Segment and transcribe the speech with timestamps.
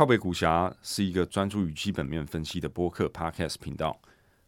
[0.00, 4.00] 靠北股侠是一个专注于基本面分析的播客 Podcast 频道，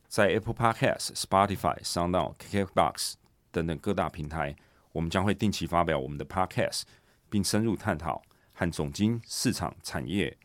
[0.09, 3.17] 在 Apple Podcast、Spotify、SoundOn、KKBox
[3.51, 4.57] 等等各大平台，
[4.93, 6.85] 我们将会定期发表我们的 Podcast，
[7.29, 8.23] 并深入探讨
[8.55, 10.39] 和总经、市场、产业、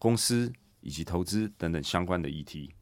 [0.00, 2.74] 公司以及投资等等相关的议题。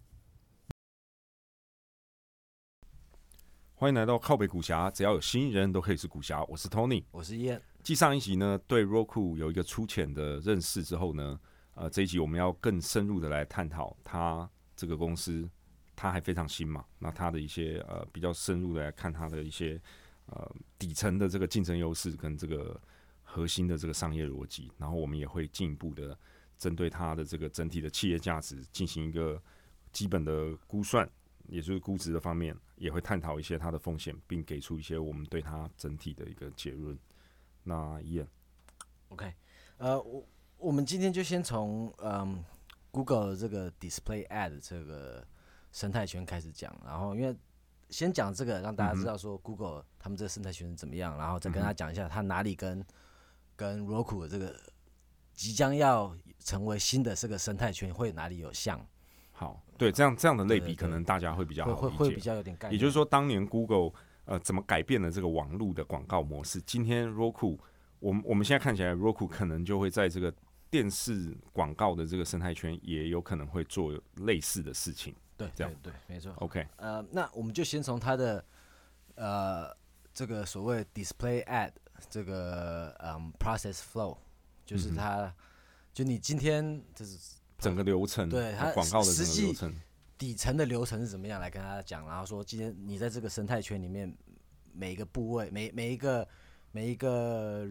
[3.75, 6.43] 欢迎来到靠北股侠，只要有新人都可以是股侠。
[6.45, 7.61] 我是 Tony，我是燕。
[7.82, 11.39] 继上一集呢，对 Roku 有一个粗浅的认识之后呢，
[11.79, 15.48] 呃，这一集我们要更深入的来探讨它这个公司，
[15.95, 19.80] 它还非常新嘛，那它的一些呃比较深入的来看它的一些
[20.27, 22.80] 呃底层的这个竞争优势跟这个
[23.22, 26.19] 核心的这个商业逻辑，然后我们也会进一步的
[26.59, 29.41] 针对它的这个整体的企业价值进行一个
[29.92, 31.08] 基本的估算。
[31.47, 36.98] 也就是估值的方面，也会探讨一些它的风险，并给出一些我们对它整体的一个结论。
[37.62, 38.20] 那一
[39.08, 39.33] o k
[39.78, 40.22] 呃，我
[40.59, 42.45] 我们今天就先从嗯
[42.91, 45.25] ，Google 这个 Display Ad 这个
[45.73, 47.34] 生态圈开始讲，然后因为
[47.91, 52.84] 先讲这个，让大家知道说 Google 他们这个生态圈是怎么样，然后再跟他讲一下它哪里跟
[53.55, 54.55] 跟 Roku 的这个
[55.33, 58.84] 即将要成为新的这个生态圈会哪里有像。
[59.33, 62.72] 好，对，这样这样的类比可能大家会比较好理解，会比较有点概念。
[62.72, 63.93] 也就是说，当年 Google
[64.25, 66.61] 呃怎么改变了这个网络的广告模式？
[66.62, 67.56] 今天 Roku，
[68.00, 70.34] 我们我们现在看起来 Roku 可能就会在这个
[70.70, 75.14] 电视广告的这个生态圈，也有可能会做类似的事情。
[75.36, 76.33] 对，这样对，没错。
[76.38, 78.44] OK，呃，那我们就先从它的
[79.14, 79.77] 呃
[80.12, 81.72] 这个所谓 Display Ad
[82.08, 84.19] 这个嗯 Process Flow，
[84.66, 85.34] 就是它，
[85.92, 87.36] 就你今天就是。
[87.58, 89.75] 整个流程，对它广告的整个流程，
[90.16, 92.06] 底层的流程是怎么样来跟大家讲？
[92.06, 94.16] 然后说今天你在这个生态圈里面，
[94.72, 96.28] 每一个部位、每每一个
[96.70, 97.69] 每一个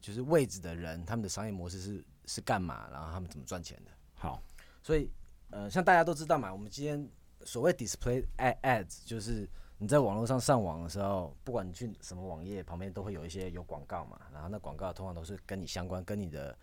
[0.00, 2.88] 就是位置的人，他们的商业模式是是干嘛？
[2.92, 3.90] 然后他们怎么赚钱的？
[4.14, 4.42] 好，
[4.82, 5.10] 所以
[5.50, 7.08] 呃，像大家都知道嘛，我们今天
[7.44, 14.20] 所谓 display ads，就是你在网络上上网的时候，不管你去什么网页，旁边都会有一些有广告嘛。
[14.32, 16.58] 然后那广告通常都是跟你相关，跟你的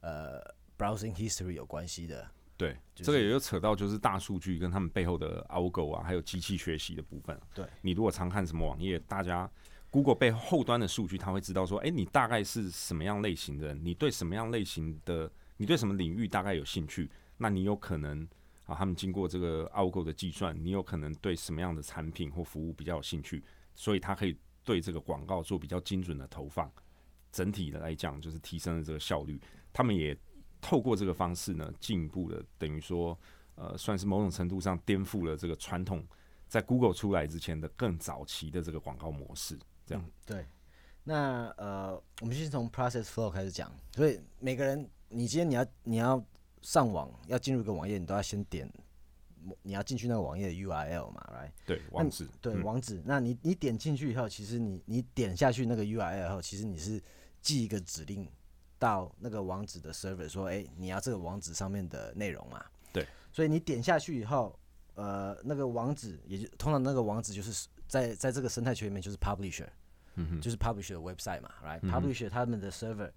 [0.00, 0.56] 呃。
[0.78, 7.40] browsing history 有关系的，对，这个也就扯到就是大数据跟他们背后的 algo 啊，还有机器学习的部分。
[7.54, 9.50] 对你如果常看什么网页，大家
[9.96, 18.22] Google 背后端的数据，他会知道说，哎，你大概是什么样类型的人，你对什么样类型的，你对什么领域大概有兴趣，那你有可能
[18.66, 23.42] 啊，他们经过这个 algo 的计算，你有可能对什么样的产品或服务比较有兴趣，
[23.74, 26.70] 所以他可以对这个广告做比较精准的投放。
[27.32, 29.40] 整体的来讲，就是提升了这个效率。
[29.72, 30.14] 他们也
[30.60, 33.18] 透过这个方式呢，进一步的等于说，
[33.54, 36.06] 呃，算是某种程度上颠覆了这个传统
[36.46, 39.58] 在 Google 出来之前的更早期的这个广告模式。
[39.86, 40.44] 这样对。
[41.04, 43.72] 那呃，我们先从 Process Flow 开始讲。
[43.94, 46.22] 所以每个人，你今天你要你要
[46.60, 48.70] 上网，要进入一个网页，你都要先点
[49.62, 51.50] 你要进去那个网页的 URL 嘛，right？
[51.64, 52.28] 对，网址。
[52.42, 53.00] 对，网址。
[53.06, 57.00] 那你你点进去以后，其实你你点下去那个 URL 后，其实你是
[57.40, 58.28] 记一个指令。
[58.78, 62.62] 到那个网址的 server 说，哎，你要这个网址上面的内容嘛？
[62.92, 63.06] 对。
[63.32, 64.54] 所以你点下去以后，
[64.96, 69.66] 呃，那个网址也就通常那个网址就是在在这个生态圈里面就是 publisher，
[70.14, 73.10] 嗯，就是 publisher 的 website 嘛，right？publisher 他们的 server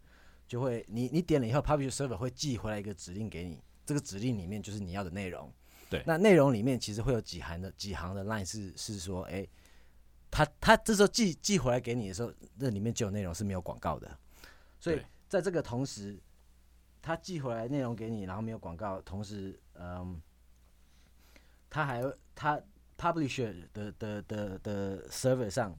[0.47, 5.51] 就会，你你点了以后，publisher server 会寄回来一个指令给你，这个指令里面就是你要的内容。
[5.89, 6.03] 对。
[6.05, 9.47] 那内容里面其实会有几行的几行的 line 是是说，哎，
[10.31, 14.17] 他他这时候寄寄回来给你的时候，那里面就有内容是没有广告的，
[14.79, 15.01] 所以。
[15.29, 16.19] 在这个同时，
[17.03, 18.99] 他寄回来内容给你，然后没有广告。
[18.99, 20.19] 同时，嗯，
[21.69, 22.03] 他还
[22.33, 22.59] 他
[22.99, 25.73] publisher 的的的的 server 上，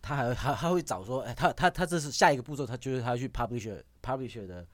[0.00, 4.64] 他还他他会找说，哎，他他他这是下一个步骤，他就是他去 publisher publisher 的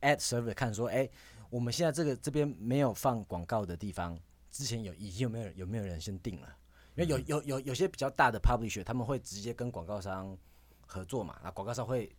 [0.00, 1.08] ad server 看说，哎，
[1.48, 4.18] 我们现在这个这边没有放广告的地方，
[4.50, 6.48] 之前有已经有没有有没有人先定了？
[6.96, 10.36] 因为有有有有些比较大的 publisher，他们会直接跟广告商
[10.84, 12.10] 合作嘛，那广告商会。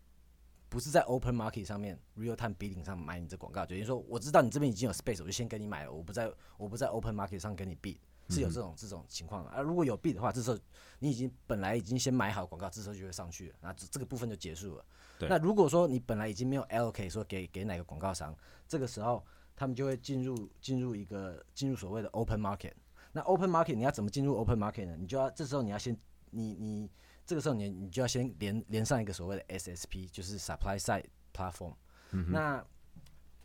[0.69, 5.93] 不是在 open market 上面 real time bidding 上买你这广告，等于说我知道你这边已经有 space，我就先跟你买了。
[5.93, 7.95] 我不在我不在 open market 上跟你 bid，
[8.29, 9.49] 是有这种这种情况的。
[9.51, 10.57] 啊，如果有 bid 的话，这时候
[10.99, 14.85] 你已经本来已经先买好广告，这时候就会上去了，那这这个部分就结束了。
[15.21, 18.35] 那如果说你本来已经没有 allocate 说给给哪个广告商，
[18.67, 19.25] 这个时候
[19.55, 22.73] 他们就会进入进入一个进入所谓的 open market。
[23.11, 24.95] 那 open market 你要怎么进入 open market 呢？
[24.97, 25.97] 你就要这时候你要先
[26.31, 26.89] 你你。
[27.25, 31.03] 这个时候你你就要先连连上一个所谓的 SSP，就是 Supply Side
[31.33, 31.73] Platform。
[32.09, 32.65] 那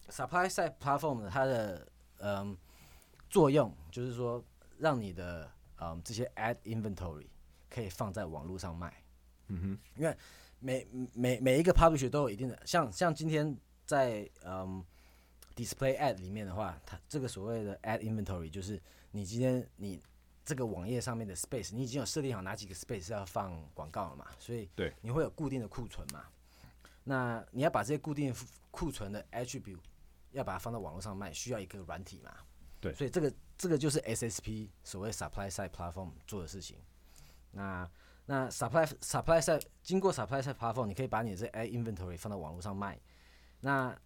[0.08, 1.88] Supply Side Platform 它的
[2.19, 2.56] 嗯
[3.29, 4.40] 作用就是说，
[4.82, 7.29] 让你的嗯这些 Ad Inventory
[7.70, 8.93] 可以放在网络上卖。
[9.46, 10.17] 嗯哼，因为
[10.58, 13.56] 每每每一个 Publisher 都有一定的，像像今天
[13.87, 14.84] 在嗯
[15.55, 18.81] display ad 里面的话，它这个所谓的 ad inventory 就是
[19.12, 20.02] 你今天你
[20.44, 26.25] 这个网页上面的 space，你已经有设定好哪几个 space 是要放广告了嘛，所以对你会有固定的库存嘛。
[27.05, 28.34] 那你要把这些固定
[28.73, 29.79] 库存的 attribute
[30.32, 32.34] 要把它放到网络上卖，需要一个软体嘛。
[32.81, 33.32] 对所以这个
[33.62, 36.76] 这个就是 SSP 所谓 supply side platform 做的事情。
[37.53, 37.88] 那
[38.26, 43.00] 那 supply supply side 经过 supply side platform，你可以把你这 ad inventory 放到网络上卖。
[43.61, 43.97] 那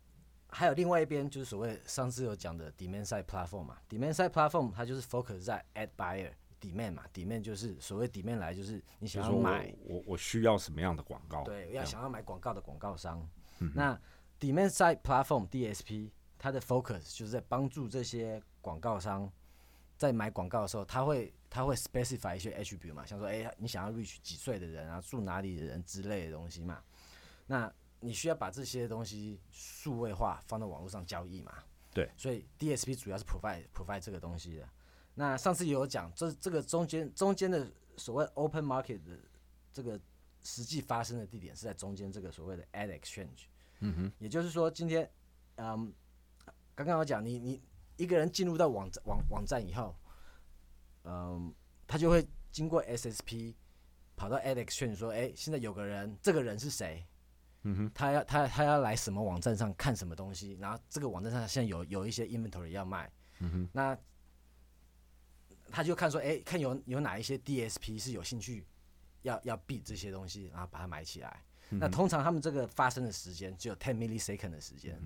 [0.48, 6.30] 还有另外一边就是所谓上次有讲的 demand side platform 嘛，demand side platform 它就是 focus 在 ad buyer
[6.60, 11.42] demand 嘛，demand 就是所谓 demand 来就是你想要买我我我需要什么样的广告？
[11.44, 13.26] 对，要想要买广告的广告商。
[13.74, 13.98] 那
[14.38, 19.32] demand side platform DSP 它的 focus 就是在帮助这些广告商
[19.96, 26.82] 在买广告的时候，他会他会 specify 一些 attribute 嘛，像说，哎、你想要 reach 几岁的人啊，住哪里的人之类的东西嘛。
[27.46, 31.54] 那你需要把这些东西数位化，放到网络上交易嘛。
[31.94, 34.68] 对，所以 DSP 主要是 provide provide 这个东西的。
[35.14, 37.66] 那上次也有讲，这这个中间中间的
[37.96, 39.18] 所谓 open market 的
[39.72, 39.98] 这个
[40.42, 43.46] 实际发生的地点是在中间这个所谓的 ad exchange。
[43.80, 45.10] 嗯哼，也就是说，今天，
[45.56, 45.90] 嗯，
[46.74, 47.62] 刚刚我讲，你你
[47.96, 49.96] 一个人进入到网站网网站以后，
[51.04, 51.52] 嗯，
[51.86, 53.54] 他就会经过 SSP
[54.16, 57.06] 跑到 ad exchange 说，哎、现在有个人，这个人是谁？
[57.62, 63.10] 嗯哼，他要他他要来什么网站上看什么东西，然后这个网站上现在有有一些 inventory 要卖，
[63.40, 63.98] 嗯哼，那
[65.70, 68.64] 他就看说，哎、看有有哪一些 DSP 是有兴趣
[69.22, 71.42] 要要 bid 这些东西，然后把它买起来。
[71.68, 74.96] 那通常他们这个发生的时间只有 ten millisecond 的时间，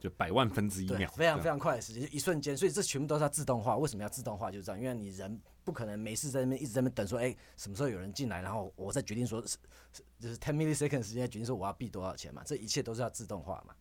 [0.00, 3.76] 就百万分之一，秒，非常非常快的时间，就一瞬间，所以这全部都是要自动化。
[3.76, 4.50] 为什么要自动化？
[4.50, 9.58] 就是这样，因为你人不可能没事在那边一直在那边等，说，哎、什么时候有人进来，然后我再决定说，是
[9.92, 13.74] 是就是 ten milliseconds 时间决定说我要 bid 多少钱嘛，这一切都是要自动化嘛。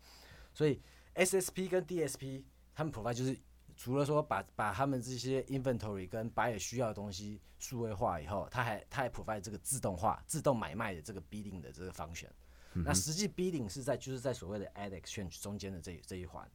[0.54, 0.81] 所以
[1.16, 2.44] SSP 跟 DSP
[2.75, 3.38] 他们 provide 就是
[3.77, 12.27] 除了说把把他们这些 inventory 跟 buyer 需要的东西数位化以后，他还他还 provide 这个自动化、自动买卖的这个 bidding 的这个 function。
[12.74, 16.50] 那实际 bidding 是在就是在所谓的 ad exchange 中间的这这一环。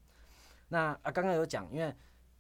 [0.69, 1.95] 那啊，刚刚有讲，因为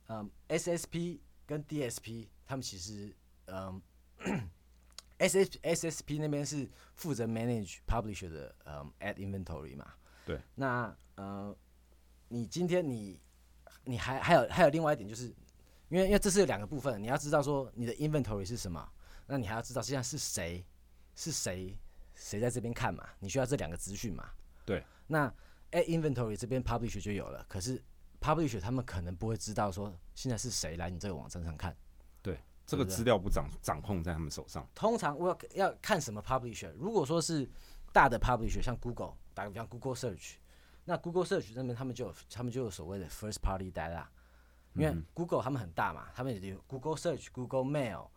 [0.09, 3.15] 嗯，SSP 跟 DSP 他们其实
[3.47, 3.81] 嗯，
[5.19, 9.93] SS SSP 那边是负责 manage publisher 的嗯 ad inventory 嘛。
[10.25, 10.41] 对。
[10.55, 11.55] 那呃，
[12.29, 13.21] 你今天你
[13.85, 15.26] 你还还有还有另外一点，就是
[15.88, 18.88] 因为因为这是有两个部分，你要知道说你的 inventory 是什么，
[19.26, 20.65] 那你还要知道现在是谁
[21.15, 21.76] 是谁
[22.14, 24.31] 谁在这边看嘛，你需要这两个资讯嘛。
[24.64, 24.84] 对。
[25.06, 25.28] 那
[25.72, 27.82] ad inventory 这边 publisher 就有了，可是
[28.20, 31.76] publisher 他们可能不会知道说现在是谁来你这个网站上看。
[32.22, 34.66] 对，这个资料不掌掌控在他们手上。
[34.75, 37.46] 通常我要要看什么 publisher，如果说是
[37.93, 40.37] 大的 publisher，像 Google，打个比方 Google Search，
[40.84, 44.06] 那 Google Search 那边他们就有他们就有所谓的 first party data，
[44.75, 48.08] 因为 Google 他们很大嘛，他们有 Google Search、Google Mail，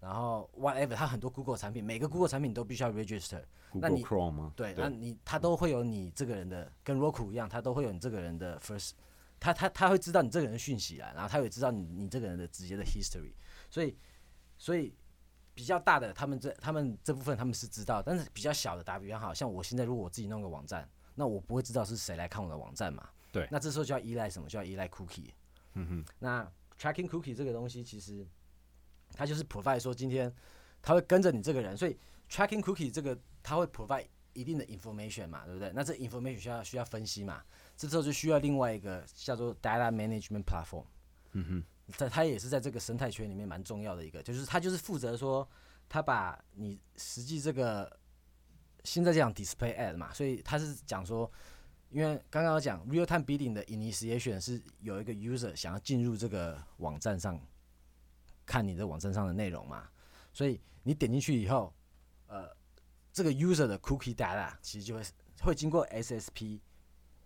[0.00, 3.42] 然后 whatever，它很多 Google 产品，每个 Google 产品你都必须要 register。
[3.72, 4.52] 那 Google 你 Chrome 吗？
[4.56, 8.92] 对，那你他都会有你这个人的，跟 Roku 一样，他都会有你这个人的 first，
[9.40, 13.32] 他他他会知道你这个人的讯息啊，然后他也知道你你这个人的直接的 history，
[13.68, 13.96] 所以
[14.56, 14.94] 所以
[15.54, 24.48] 比较大的他们这他们这部分他们是知道，但是比较小的打比方好像我现在如果我自己弄个网站，那我不会知道是谁来看我的网站嘛，对那这时候就要依赖什么？
[24.48, 25.30] 就要依赖 cookie，
[25.74, 28.26] 嗯哼，那 tracking cookie 这个东西其实
[29.16, 30.32] 它就是 provide 说今天
[30.80, 31.98] 它会跟着你这个人，所以
[32.30, 35.72] tracking cookie 这个它会 provide 一定的 information 嘛，对不对？
[35.74, 37.42] 那这 information 需要需要分析嘛，
[37.76, 40.84] 这时候就需要另外一个叫做 data management platform。
[41.32, 41.64] 嗯哼，
[41.96, 45.48] 在它也是在这个生态圈里面蛮重要的一个，就是它就是负责说，
[45.88, 47.98] 它把你实际这个
[48.84, 51.30] 现在讲 display ad 嘛，所以它是讲说，
[51.90, 57.40] 因为刚刚有讲 real time bidding 的 initiation 是有一个 user 想要进入这个网站上
[58.46, 59.88] 看你的网站上的内容嘛，
[60.32, 61.74] 所以你点进去以后，
[62.28, 62.48] 呃，
[63.12, 65.02] 这个 user 的 cookie data 其实就会
[65.42, 66.60] 会经过 SSP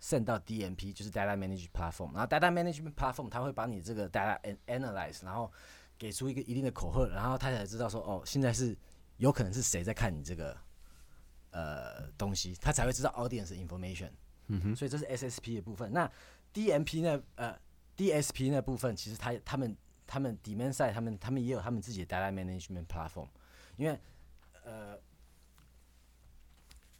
[0.01, 5.53] send 到 DMP，就是 data management platform，然后 data management platform 它会把你这个 data an analyze，然后
[5.99, 8.77] 给出一个一定的口号，然后它才知道说，哦，现在是
[9.19, 10.57] 有可能是谁在看你这个
[11.51, 14.11] 呃东西，他才会知道 audience information。
[14.47, 15.93] 嗯哼，所以这是 SSP 的部分。
[15.93, 16.11] 那
[16.55, 17.57] DMP 那呃
[17.97, 19.77] DSP 那部分，其实他他们
[20.11, 23.29] 他们 demand side 他们他们也有他们自己的 data management platform，
[23.77, 23.99] 因为
[24.65, 24.99] 呃。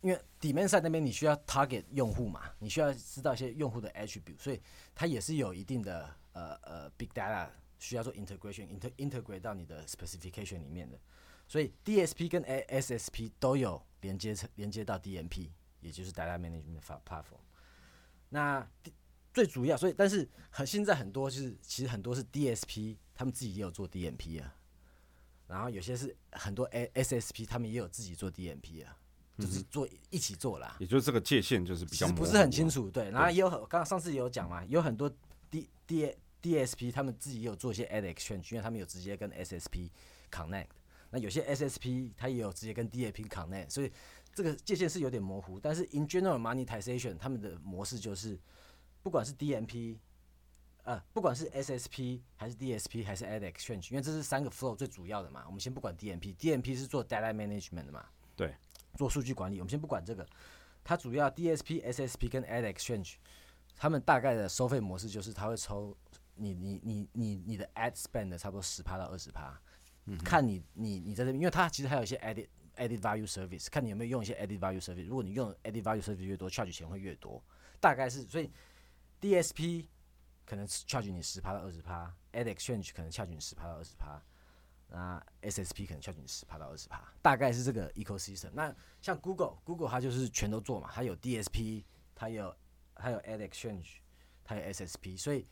[0.03, 4.59] 因为 demand side 那边你需要 target 用户嘛，你需要知道一些用户的 attribute，所以
[4.95, 7.47] 它也是有一定的呃呃 big data
[7.79, 10.99] 需要做 integration inter integrate 到你的 specification 里面的，
[11.47, 15.51] 所以 DSP 跟 SSP 都有连接成连接到 DMP，
[15.81, 17.43] 也就是 data management platform。
[18.31, 18.67] 那
[19.33, 24.55] 最主要，所以但是很现在很多就是其实很多是 DSP，他们自己也有做 DMP 啊，
[25.47, 28.97] 然后有些是很多 SSP，他们也有自己做 DMP 啊，
[29.39, 30.77] 就是做一起做啦。
[30.81, 33.11] 也就是这个界限就是比较不是很清楚，对。
[33.11, 35.09] 然后也有很，刚刚上次也有讲嘛，有很多
[35.51, 39.91] D D DSP 他们自己也有做一些 ad exchange，因为他们有直接跟 SSP
[40.31, 40.69] connect。
[41.11, 43.91] 那有些 SSP 它也有直接跟 DAP connect，所以
[44.33, 45.59] 这个界限是有点模糊。
[45.59, 48.39] 但是 in general monetization 他们的模式就是，
[49.03, 49.97] 不管是 DMP，
[50.85, 55.45] 呃，不管是 SSP 还是 DSP 还是 ad exchange，因为这是三个 flow 最主要的嘛。
[55.47, 58.55] 我们先不管 DMP，DMP 是做 data management 的嘛，对，
[58.97, 59.59] 做数据管理。
[59.59, 60.27] 我们先不管这个，
[60.85, 63.15] 它主要 DSP、SSP 跟 ad exchange，
[63.77, 65.97] 他们大概的收费模式就是，它会抽
[66.35, 69.61] 你你你你你的 ad spend 的差不多十趴到二十趴。
[70.25, 75.07] 看你你你在这边，因为它其实还有一些 added added value service，看你有没有用一些 added value service。
[75.07, 77.41] 如果你用 added value service 越多，charge 钱会越多。
[77.79, 78.51] 大概是所以
[79.21, 79.87] DSP
[80.45, 84.21] 可能 charge 你十趴到二十趴，add exchange 可能 charge 你十趴到二十趴，
[84.89, 88.51] 那 SSP 可能 charge 你十趴到二十趴，大概是这个 ecosystem。
[88.53, 91.85] 那像 Google，Google 它就是全都做嘛，它有 DSP，
[92.15, 92.55] 它有
[92.95, 93.99] 它有 add exchange，
[94.43, 95.47] 它有 SSP，所以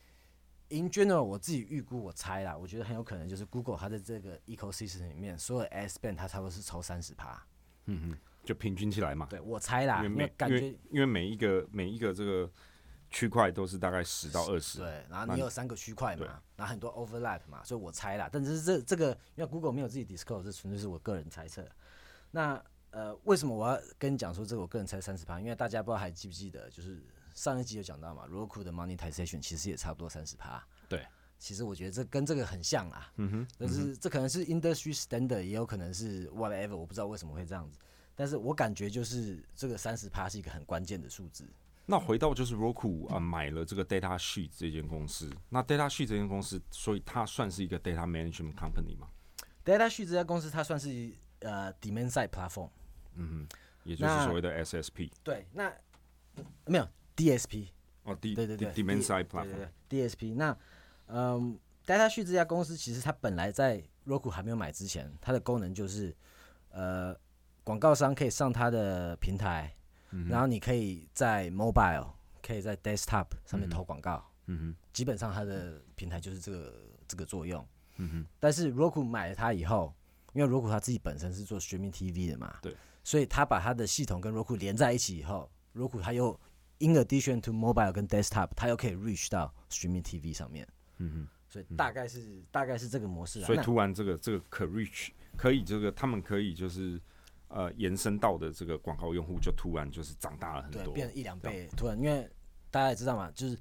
[0.69, 7.41] in general 我自己预估我猜啦，我觉得很有可能就是 Google 它在这个 ecosystem 里面，所有 ad spend 它差不多是抽三十趴。
[7.85, 9.25] 嗯嗯，就平均起来嘛。
[9.27, 12.51] 对我猜啦，因因为每为感觉因为因为每一个每一个这个
[13.09, 14.79] 区块都是大概十到二十。
[14.79, 18.29] 对，然后你有三个区块嘛，然后很多 overlap 嘛，所以我猜啦。
[18.31, 21.67] 但是这这个，因为 Google 没有自己 disclose，这纯粹是我个人猜测。
[22.31, 25.39] 那呃，为什么我要跟你讲说这个我个人猜三十趴？
[25.39, 30.63] 因为大家不知道还记不记得，就是上一集有讲到嘛，Roku 的 monetization 其实也差不多三十趴。
[30.87, 31.05] 对，
[31.37, 33.11] 其实我觉得这跟这个很像啦。
[33.17, 37.77] 嗯哼，但是这可能是 industry standard，也有可能是 whatever，我不知道为什么会这样子。
[38.15, 41.47] 但是我感觉就是这个三十趴是一个很关键的数字。
[41.89, 49.07] 那回到就是 Roku 啊、买了这个 Data Sheet 这间公司，那 Data Sheet 这间公司，所以它算是一个 data management company 吗
[49.65, 52.69] ？DataSheet 这家公司它算是呃 demand side platform。
[53.15, 55.73] 嗯哼，也就是所谓的 SSP 对，那
[56.65, 57.67] 没有 DSP，
[58.03, 60.35] 哦，D 对对对 D- demand side platform 对对 DSP。
[60.35, 60.55] 那
[61.07, 66.15] 嗯，DataSheet 这家公司其实它本来在 Roku 还没有买之前，它的功能就是
[66.71, 67.15] 呃
[67.63, 69.75] 广告商可以上它的平台，
[70.11, 72.07] 嗯然后你可以在 mobile
[72.41, 74.75] 可以在 desktop 上面投广告，嗯哼。
[74.91, 76.73] 基本上它的平台就是这个
[77.07, 77.65] 这个作用。
[77.97, 79.93] 嗯哼，但是 Roku 买了它以后，
[80.33, 86.39] 因为 Roku 它自己本身是做 streaming TV 的嘛，对，所以它把它的系统跟 Roku 连在一起以后，Roku 它又
[86.79, 91.27] in addition to mobile 跟 desktop，它又可以 reach 到 streaming TV 上面，嗯哼。
[91.51, 93.45] 所以大概是、大概是这个模式，啊。
[93.47, 97.01] 所以那突然这个这个可 reach 可以这个他们可以就是
[97.49, 102.29] 呃延伸到的这个广告用户就突然就是长大了很多，变成一两倍，突然因为
[102.71, 103.57] 大家也知道嘛，就是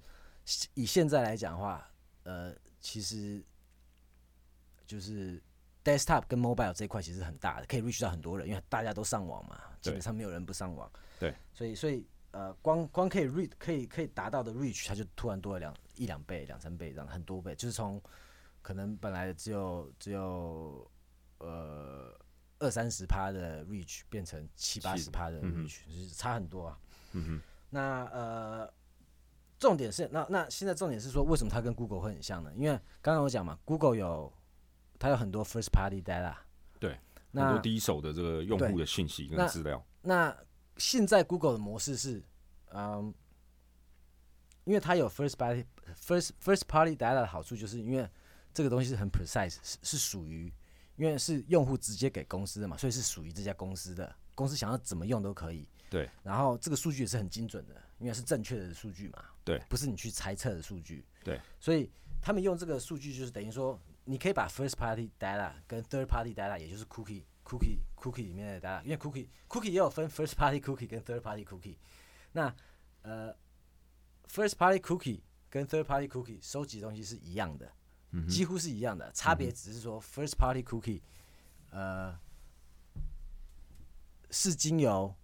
[0.75, 1.87] 以现在来讲的话，
[2.23, 3.43] 呃，其实
[4.87, 5.43] 就是
[5.85, 10.91] desktop 跟 mobile 这一块其实很大的，可以 reach 到很多人，因为大家都上网嘛，基本上没有人不上网。
[11.19, 18.01] 对，所以所以呃，光光可以 reach 可以可以达到的 reach，它就突然多了两一两倍、两三倍这样，很多倍，就是从
[18.61, 20.89] 可能本来只有只有
[21.39, 22.15] 呃
[22.59, 26.79] 二三十趴的 reach 变成七八十趴的 reach，、就是差很多啊。
[27.13, 28.73] 嗯哼，那呃，
[29.59, 32.53] 重点是那那现在重点是说，为什么它跟 Google 会很像呢？
[32.55, 34.33] 因为刚刚我讲嘛，Google 有
[34.99, 36.35] 它有很多 first party data，
[36.79, 37.01] 对，很
[37.33, 40.37] 那多第一手的这个用户的信息跟资料，那
[40.77, 42.23] 现在 Google 的模式是，
[42.73, 43.13] 嗯，
[44.65, 45.65] 因为它有 first party
[45.97, 48.09] first first party data 的好处，就是因为
[48.53, 50.53] 这个东西是很 precise，是是属于，
[50.99, 55.67] 因为是用户直接给公司的嘛，所以是属于这家公司的，公司想要怎么用都可以。
[55.89, 59.25] 对，然后这个数据也是很精准的，因为是正确的数据嘛。
[59.45, 61.07] 对，不是你去猜测的数据。
[61.25, 61.91] 对，所以
[62.21, 70.07] 他们用这个数据就是等于说，你可以把 first party data 跟 third party data，也就是 cookie cookie cookie 里面的 data，因为 cookie cookie 也有分
[70.09, 71.77] first party cookie 跟 third party cookie。
[72.33, 72.55] 那
[73.03, 73.35] 呃
[74.27, 77.73] ，first party cookie 跟 third party cookie 收集的东西是一样的，
[78.29, 81.01] 几乎是一样的，差别只是说 first party cookie，
[81.71, 82.19] 呃，
[84.31, 85.15] 是经由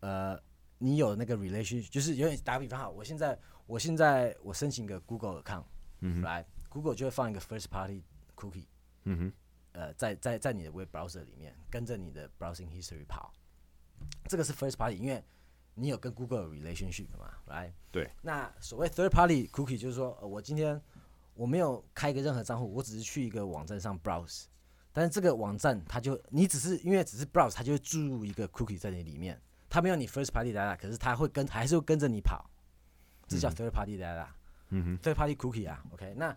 [0.00, 0.40] 呃
[0.78, 5.64] 你有那个 relation，就是有点打个比方哈，我现在我现在我申请个 Google account，
[6.00, 8.04] 嗯哼，来 Google 就会放一个 first party
[8.36, 8.66] cookie，
[9.04, 9.32] 嗯哼，
[9.72, 13.32] 呃，在在在你的 web browser 里面跟着你的 browsing history 跑，
[14.28, 15.22] 这个是 first party，因为
[15.74, 20.80] 你有跟 Google 有 relationship 嘛，来，对，那所谓 third party cookie 就是说，呃、我今天
[21.38, 24.46] 我没有开一个任何账户，我只是去一个网站上 browse，
[24.92, 29.40] 但是这个网站它就你只是因为只是 browse，它就会注入一个 cookie 在你里面，
[29.70, 32.50] 它没有你 first party data，可是它会跟还是会跟着你跑，
[33.28, 34.26] 这叫 third party data。
[34.70, 36.36] 嗯哼，third party cookie 啊，OK，那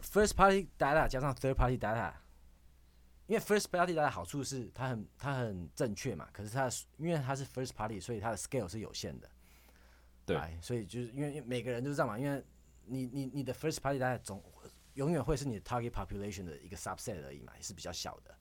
[0.00, 2.12] first party data 加上 third party data，
[3.26, 9.28] 因为 first party data 好处是它很它很正确嘛，可是它因为它是 first party，所以它的 scale 是有限的。
[10.26, 12.42] 对哎所以就是因为因为每个人都是这样嘛，因为
[12.86, 14.42] 你你你的 first party data 总
[14.94, 18.34] 永远会是你的 target population 的一个 subset 而已嘛，也是比较小的。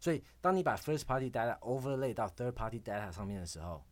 [0.00, 3.84] 所以当你把 first party data overlay 到 third party data 上面的时候，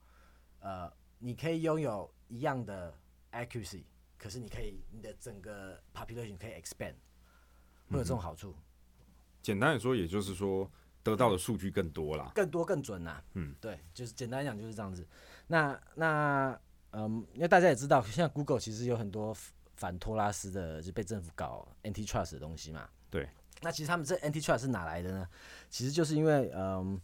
[0.59, 2.93] 呃，你可以拥有一样的
[3.31, 3.85] accuracy，
[4.19, 6.95] 可是你可以你的整个 population 可以 expand，
[7.89, 8.57] 会有这种好处，
[9.41, 10.69] 简单的说，也就是说
[11.05, 12.33] 得到的数据更多啦。
[12.35, 15.07] 更多更准啦、嗯，对，就是简单讲就是这样子。
[15.47, 19.33] 那那嗯，因为大家也知道，现在 Google 其实有很多
[19.81, 22.87] 反托拉斯的，就被政府搞 antitrust 的东西嘛。
[23.11, 23.27] 对。
[23.63, 25.27] 那其实他们这 antitrust 是哪来的呢？
[25.71, 27.01] 其实就是因为嗯，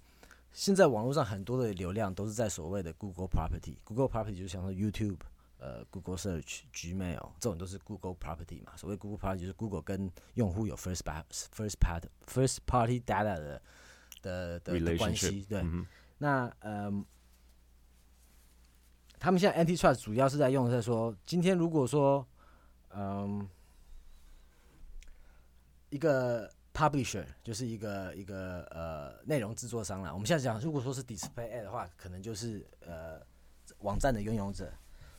[0.53, 3.77] 现在网络上很多的流量都是在所谓的 Google property。
[3.83, 5.21] Google property 就像说 YouTube、
[5.59, 8.77] 呃 Google Search、Gmail 这种都是 Google property 嘛。
[8.77, 13.63] 所谓 Google property 就是 Google 跟用户有 first part first part first party data 的
[14.21, 15.47] 的的的关系。
[15.49, 15.61] 对。
[15.61, 15.87] 嗯，
[16.19, 17.05] 那嗯，
[19.19, 22.27] 他们现在 antitrust 主要是在用在说，今天如果说
[22.97, 23.47] 嗯
[25.91, 33.21] 一个 publisher 就是一个一个呃内容制作商啦，我们现在讲，如果说是 display ad 的话，可能就是呃
[33.79, 34.73] 网站的拥有者。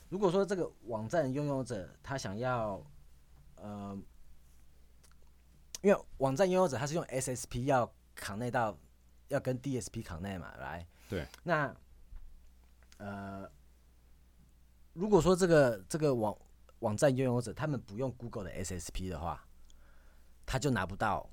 [0.08, 2.82] 如果说这个网站拥有者他想要
[3.56, 3.96] 呃，
[5.82, 8.78] 因为网站拥有者他是用 SSP 要 connect 到
[9.28, 11.74] 要跟 DSP connect 嘛，来，对，那
[12.98, 13.50] 呃，
[14.94, 16.36] 如果说这个这个网
[16.80, 19.46] 网站拥有者他们不用 Google 的 SSP 的话，
[20.46, 21.28] 他就拿不到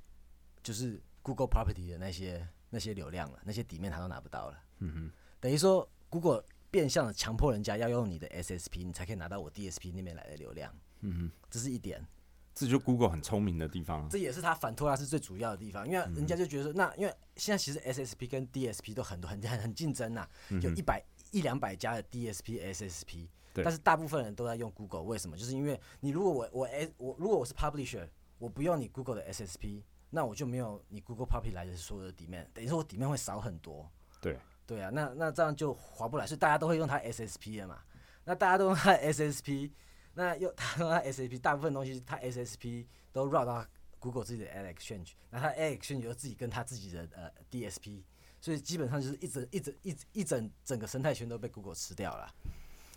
[0.64, 4.64] 就是 Google Property 的那些那些流量了，那些底面他都拿不到了。
[4.80, 12.06] 嗯哼，等于说 Google 变相的强迫人家要用你的 SSP，你才可以拿到我 DSP 那边来的流量，嗯哼，这是一点。
[12.54, 14.08] 这就 Google 很聪明的地方啊。
[14.10, 20.26] 这也是他反托拉斯最主要的地方，因为人家就觉得说，那因为现在其实 SSP 跟 DSP 都很多很很很竞争呐、
[20.62, 23.30] 有一百一两百家的 DSP、SSP，对
[23.64, 25.38] 但是大部分人都在用 Google，为什么？
[25.38, 33.90] 就是因为你如果我我 S 我如果我是 Publisher，我不用你 Google 的 SSP，那我就没有你 Google Public 来的所有的底面，等于说我底面会少很多。
[34.22, 37.80] 对，对啊，那那这样就划不来，所以大家都会用它 SSP 的嘛。
[38.24, 39.72] 那大家都用它 SSP，
[40.14, 43.66] 那又他用它 SSP，大部分东西它 SSP 都绕到
[44.00, 48.04] Google 自己的 Ad Exchange，那它 Ad Exchange 又自己跟它自己的呃 DSP，
[48.42, 52.34] 所以基本上就是一整一整一一整整个生态圈都被 Google 吃掉了。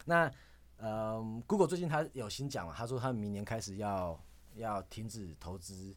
[0.04, 0.30] 那
[0.78, 4.20] 呃，Google 最近他有新讲嘛，他说他明年开始要
[4.54, 5.94] 要停止投资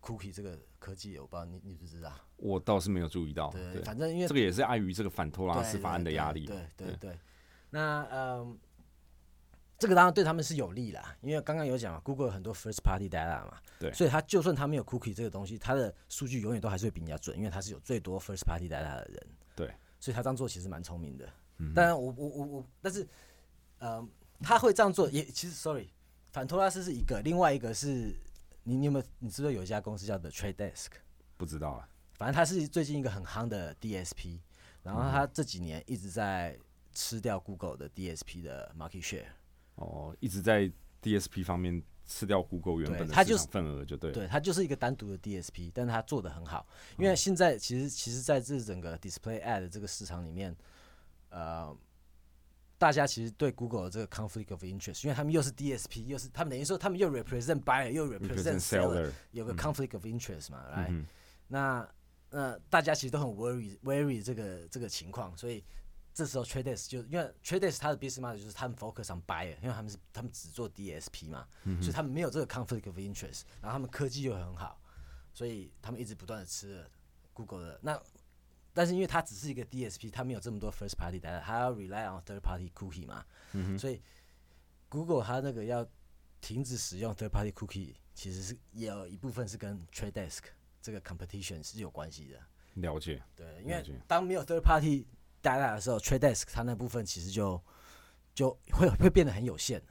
[0.00, 2.12] Cookie 这个科技，我不知道你你知不知道？
[2.36, 3.50] 我倒是没有注意到。
[3.50, 6.54] 对，对，反正因为这个也是碍于这个反托拉斯法案的压力嘛。
[6.76, 7.18] 对对对对，
[7.70, 8.58] 那嗯，
[9.78, 19.26] 这个当然对他们是有利啦，因为刚刚有讲嘛，Google 有很多 first party data 嘛，对所以它就算它没有 cookie 这个东西，它的数据永远都还是会比人家准，因为它是有最多 first party data 的人。
[19.54, 21.28] 对，所以他这样做其实蛮聪明的。
[21.58, 23.06] 嗯当然我，我我我，但是，
[23.78, 24.06] 呃，
[24.40, 25.88] 他会这样做也其实，sorry，
[26.32, 28.14] 反托拉斯是一个，另外一个是
[28.64, 30.88] 你你有没有你知不知道有一家公司叫 The Trade Desk？
[31.36, 31.88] 不知道啊。
[32.14, 34.38] 反正它是最近一个很夯的 DSP，
[34.82, 36.58] 然后它这几年一直在
[36.94, 39.26] 吃掉 Google 的 DSP 的 market share。
[39.74, 40.70] 哦，一直在
[41.02, 44.14] DSP 方面吃掉 Google 原本的市场份额，就对了。
[44.14, 46.66] 对，它就是一个单独的 DSP，但是它做的很好。
[46.98, 50.56] 因为现在其实其实在这整个 display ad 的这个市场里面，
[51.28, 51.76] 呃，
[52.78, 61.06] 大家其实对 Google 的这个 conflict of interest，因为他们又是 DSP，又是他们等于说他们又 represent buyer 又 represent seller，seller，有个 conflict of interest 嘛，来、嗯
[61.48, 61.88] 那
[62.30, 65.64] 那大家其实都很 worry worry 这个这个情况，所以
[66.12, 72.86] 这时候 Trade Desk 就因为 Trade Desk 它的 business model 就是他们 focus on buyer，因为他们是他们只做 DSP 嘛，嗯所以他们没有这个 conflict
[72.86, 74.78] of interest，然后他们科技又很好，
[75.32, 76.90] 所以他们一直不断的吃了
[77.32, 78.02] Google 的那。
[78.76, 83.24] 但是因为它只是一个 DSP，它没有这么多 first party data，它要 rely on third party cookie 嘛，
[83.78, 84.02] 所以
[84.90, 85.88] Google 它那个要
[86.42, 90.40] 停止使用 third party cookie，其实是也有一部分是跟 Trade Desk
[90.82, 92.38] 这个 competition 是有关系的。
[92.74, 93.22] 了解。
[93.34, 95.06] 对，因为当没有 third party
[95.42, 97.58] data 的时候，Trade Desk 它那部分其实就
[98.34, 99.82] 就会会变得很有限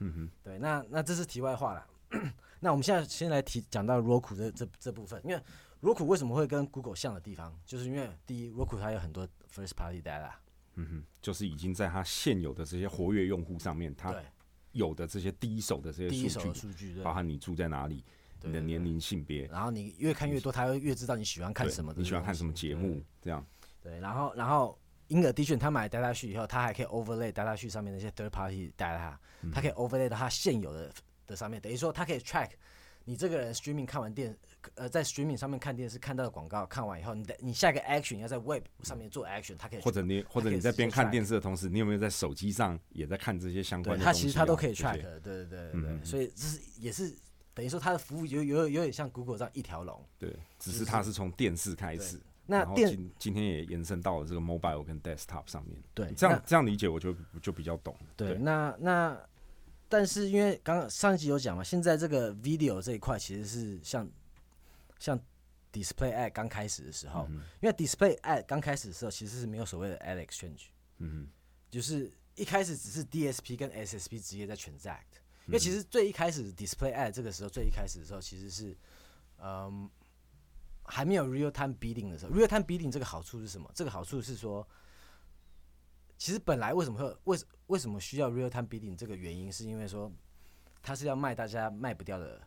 [0.00, 1.86] 嗯哼，对，那那这是题外话了。
[2.60, 5.42] 那我们现在先来提讲到 Roku 这这这部分，因为
[5.84, 10.30] Roku 为什么会跟 Google 像的地方，就是因为第一，Roku 它有很多 first party data，
[10.76, 14.14] 嗯哼，就是已经在它现有的这些活跃用户上面，它，
[14.72, 18.02] 有的这些第一手的这第一手些数据，数据，包，含你住在哪里，
[18.42, 23.44] 你的年龄、性别，然后你越看越多，它会越知道你喜欢看什么，你喜欢看什么节目，这样。
[23.82, 29.14] 对，然后然后 in addition，他买 data sheet 以后，他还可以 overlay data sheet 上面那些 third party data，
[29.52, 30.90] 他可以 overlay 到他现有的
[31.26, 32.48] 的上面，等于说他可以 track
[33.04, 34.34] 你这个人 streaming 看完电，
[34.76, 44.04] 呃，在 streaming 上面看电视看到的广告，看完以后，你的你下一个 action 要在 web 上面做 action，他可以或者你或者你在边看电视的同时，你有没有在手机上也在看这些相关的？
[44.04, 47.14] 他其实他都可以 track，对对对所以这是也是
[47.52, 50.02] 等于说他的服务有有有点像 Google 这样一条龙。
[50.18, 55.76] 对，只是它是从电视开始，那电今今天也延伸到了这个 mobile 跟 desktop 上面。
[55.92, 57.94] 对这样这样理解我就就比较懂。
[58.16, 59.16] 对，那那
[59.96, 64.10] 但是因为刚刚上一集有讲嘛，现在这个 video 这一块其实是像
[64.98, 65.16] 像
[65.72, 70.64] display ad 刚开始的时候，嗯因为 display ad 刚开始的时候其实是没有所谓的 ad exchange，
[70.98, 71.28] 嗯
[71.70, 75.14] 就是一开始只是 DSP 跟 SSP 直接在 transact，
[75.46, 78.76] 因嗯为其实最一开始 display ad 这个时候最一开始的时候其实是
[79.40, 79.88] 嗯
[80.82, 83.70] 还没有 real time bidding 的时候，real time bidding 这个好处是什么？
[83.76, 84.66] 这个好处是说。
[86.16, 90.10] 其实本来为什么会为什为什么需要 real time bidding 这个原因，是因为说
[90.82, 92.40] 它是要卖大家卖不掉的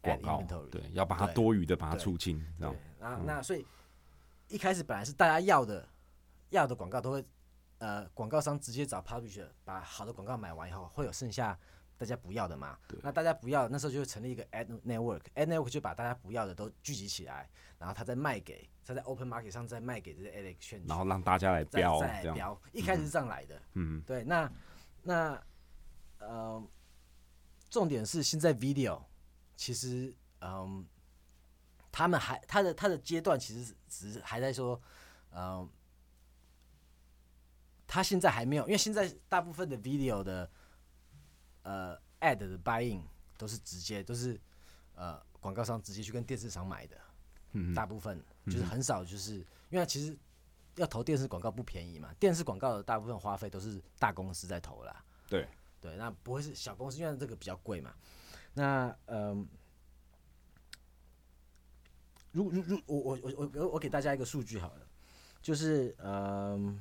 [0.00, 3.64] 广告对，要把它多余的把它对出清，这对样。，那那所以
[4.48, 5.88] 一开始本来是大家要的
[6.50, 7.24] 要的广告都会
[7.78, 11.58] 呃广告商直接找 publisher 把好的广告买完以后，会有剩下
[12.04, 12.78] 大家不要的嘛？
[13.02, 22.32] 那大家不要，那时候就会成立一个 ad network，ad network 就把大家不要的都聚集起来，然后他再卖给他在 open market 上再卖给这些 ad exchange，然后让大家来标再来。
[22.34, 23.58] 标，一开始是这样来的。
[23.72, 24.52] 嗯对，那
[25.02, 25.42] 那
[26.18, 26.62] 呃，
[27.70, 29.02] 重点是现在 video
[29.56, 30.86] 其实嗯，
[31.90, 34.78] 他们还他的他的阶段其实只是还在说，
[35.34, 35.66] 嗯，
[37.86, 40.50] 他现在还没有，因为现在大部分的 video 的
[41.64, 43.02] 呃 ad 的 buying
[43.36, 44.40] 都是直接都是
[44.94, 46.96] 呃广告商直接去跟电视厂买的，
[47.52, 50.16] 嗯大部分就是很少，就是因为其实
[50.76, 55.04] 要投电视广告不便宜嘛，电视广告的大部分花费都是大公司在投啦。
[55.28, 55.48] 对
[55.80, 57.94] 对，那不会是小公司，因为这个比较贵嘛。
[58.54, 59.46] 那嗯，
[62.32, 64.86] 如如如我我我我我我给大家一个数据好了，
[65.42, 66.80] 就是嗯，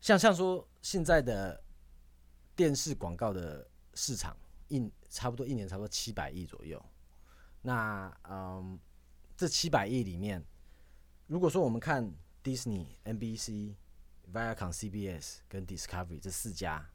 [0.00, 1.62] 像像说现在的
[2.56, 4.36] 电视广告的市场
[4.68, 6.84] 一差不多一年差不多七百亿左右。
[7.62, 8.78] 那嗯，
[9.36, 10.42] 这七百亿里面，
[11.26, 12.10] 如果说我们看
[12.42, 13.74] Disney、NBC、
[14.32, 16.88] Viacom、CBS 跟 Discovery 这四家，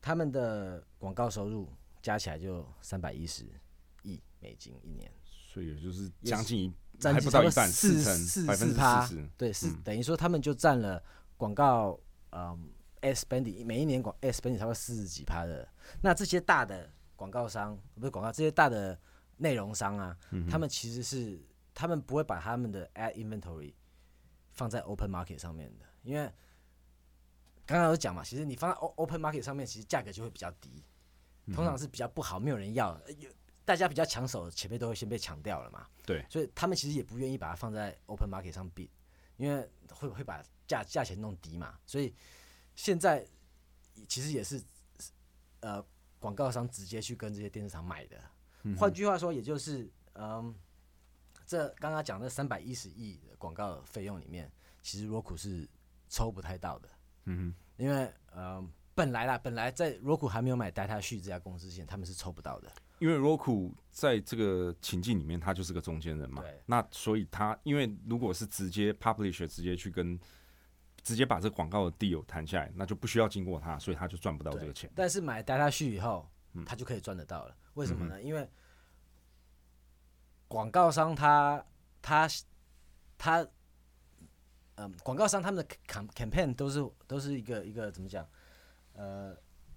[0.00, 1.72] 他们的广告收入
[2.02, 3.46] 加起来就三百一十
[4.02, 9.28] 亿美金一年，所以也就是将近一占还不到一半，四成四百分之四十。
[9.36, 11.02] 对，是、嗯等于说他们就占了
[11.36, 11.98] 广告
[12.30, 12.70] 嗯
[13.02, 15.68] s spending 每一年广 s spending 差不多四十几趴的。
[16.00, 18.98] 那这些大的广告商不是广告，这些大的
[19.36, 21.40] 内容商啊，嗯他们其实是
[21.74, 23.74] 他们不会把他们的 ad inventory
[24.50, 26.30] 放在 open market 上面的，因为
[27.64, 30.84] 刚刚有讲嘛，其实你放在 o- open market 上面，其实价格就会比较低，
[31.46, 33.30] 嗯通常是比较不好，没有人要，呃有
[33.64, 35.86] 大家比较抢手，前面都会先被抢掉了嘛。
[36.04, 38.88] 对，所以他们其实也不愿意把它放在 open market 上 bid，
[39.36, 41.78] 因为会会把价价钱弄低嘛。
[41.86, 42.12] 所以
[42.74, 43.26] 现在
[44.08, 44.62] 其实也是
[45.60, 45.84] 呃
[46.18, 48.16] 广告商直接去跟这些电视厂买的。
[48.76, 50.54] 换句话说，也就是嗯，
[51.46, 54.50] 这刚刚讲的三百一十亿的广告费用里面，
[54.82, 55.68] 其实 Roku 是
[56.08, 56.88] 抽不太到的，
[57.24, 62.70] 嗯因为呃本来啦，本来在 Roku 还没有买 Data 旭这家公司之前，他们是抽不到的。
[62.98, 66.62] 因为 Roku 在这个情境里面，他就是个中间人嘛对。
[66.66, 70.16] 那所以他，因为如果是直接 publisher 直接去跟
[71.02, 74.90] 直接把这个广告的 deal 谈下来，那就不需要经过他，所以他就赚不到这个钱。
[74.94, 76.28] 但是买 data 序以后，
[76.64, 77.56] 他就可以赚得到了。
[77.74, 78.22] 为什么呢？
[78.22, 78.48] 因为
[80.46, 81.64] 广告商他
[82.00, 82.28] 他
[83.18, 83.46] 他，
[84.76, 88.28] 嗯，广告商他们的 cam campaign 都是都是一个一个怎么讲？
[88.92, 89.34] 呃，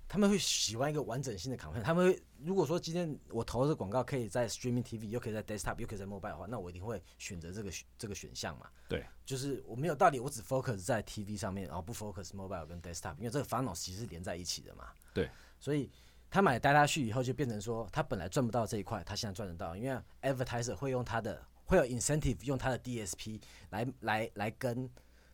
[0.08, 1.82] 他们会喜欢一个完整性的 campaign。
[1.82, 8.68] 他们会如果说今天我投的这个广告可以在 streaming TV，又可以在 desktop，又可以在 mobile 的话，那我一定会选择这个选这个选项嘛。
[8.88, 14.90] 对，就是我没有道理，我只 focus 在 TV 上面，然后不 focus mobile 跟 desktop，因为这个烦恼其实是连在一起的嘛。
[15.14, 15.90] 对，所以
[16.30, 23.42] 他买 data 序以后，就变成说他本来赚不到这一块，他现在赚得到，因为 advertiser 会用他的会有 incentive 用他的 DSP
[23.72, 24.90] 来来来跟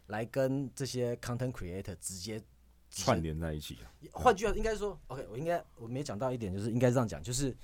[0.07, 2.41] 来跟这些 content creator 直接
[2.91, 3.89] 串联在一起啊。
[4.11, 7.55] 换句话，应该说，OK，我应该我没讲到一点，就是应该这样讲，就是，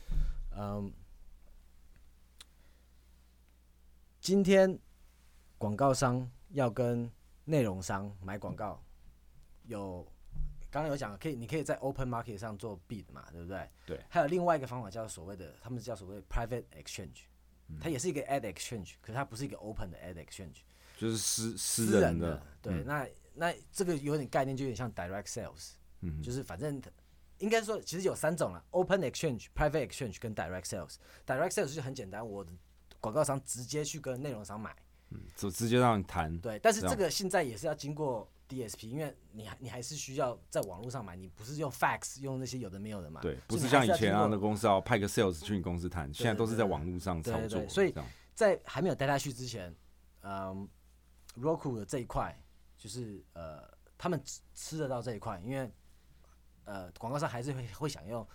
[0.56, 0.92] 嗯，
[4.22, 4.80] 今天
[5.58, 7.12] 广告商要跟
[7.44, 8.82] 内容商买广告，
[9.66, 10.06] 有
[10.70, 13.70] 刚刚有讲，可以你可以在 open market 上做 bid 嘛，对不对？
[13.86, 14.02] 对。
[14.10, 17.24] 还有另外一个方法叫所谓的，他们叫所谓 private exchange，
[17.82, 20.62] 它也是一个 ad exchange，可是它不是一个 open 的 ad exchange。
[20.98, 26.82] 就是私私私人的，对，嗯那那这个有点概念，就有点像 direct sales，嗯就是反正
[27.38, 30.96] 应该说其实有三种了：open exchange、private exchange 跟 direct sales。
[31.26, 32.52] direct sales 就很简单，我的
[33.00, 34.76] 广告商直接去跟内容商买，
[35.10, 36.58] 嗯就直接让你谈，对。
[36.60, 47.94] 但是这个现在也是要经过 DSP，因为你还你还是需要在网络上买，你不是用 fax 用那些有的没有的嘛，对，不是像以前啊，那公司要派个 sales 去你公司谈，现在都是在网络上操作所以
[48.34, 49.76] 在还没有带他去之前，
[50.22, 50.68] 嗯
[51.40, 52.36] ，Roku 的这一块
[52.78, 55.72] 就是呃，他们吃吃得到这一块，因为
[56.66, 58.28] 呃，广告商还是会会想用，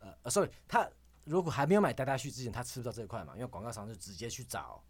[0.00, 0.88] 呃呃，sorry，他
[1.24, 4.82] 如果还没有买带下去之前，他吃不到这一块嘛，因为广告商就直接去找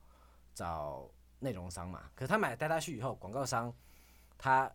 [0.55, 2.11] 找内容商嘛。
[2.15, 3.75] 可是他买带下去以后，广告商
[4.37, 4.71] 他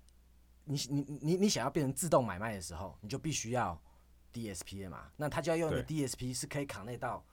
[0.65, 3.79] 你你你你想要变成自动买卖的时候，你就必须要
[4.33, 7.23] DSP 了嘛，那他就要用一个 DSP 是可以 connect 到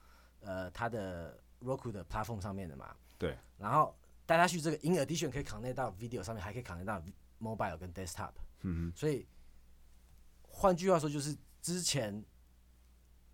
[0.41, 2.95] 呃他的 Roku 的 platform 上面的嘛。
[3.17, 3.37] 对。
[3.57, 3.95] 然后
[4.31, 7.03] 带他去这个 in addition 可以 connect 到 video 上面，还可以 connect 到
[7.41, 8.31] mobile 跟 desktop。
[8.61, 9.27] 嗯所以
[10.43, 12.23] 换句话说，就是之前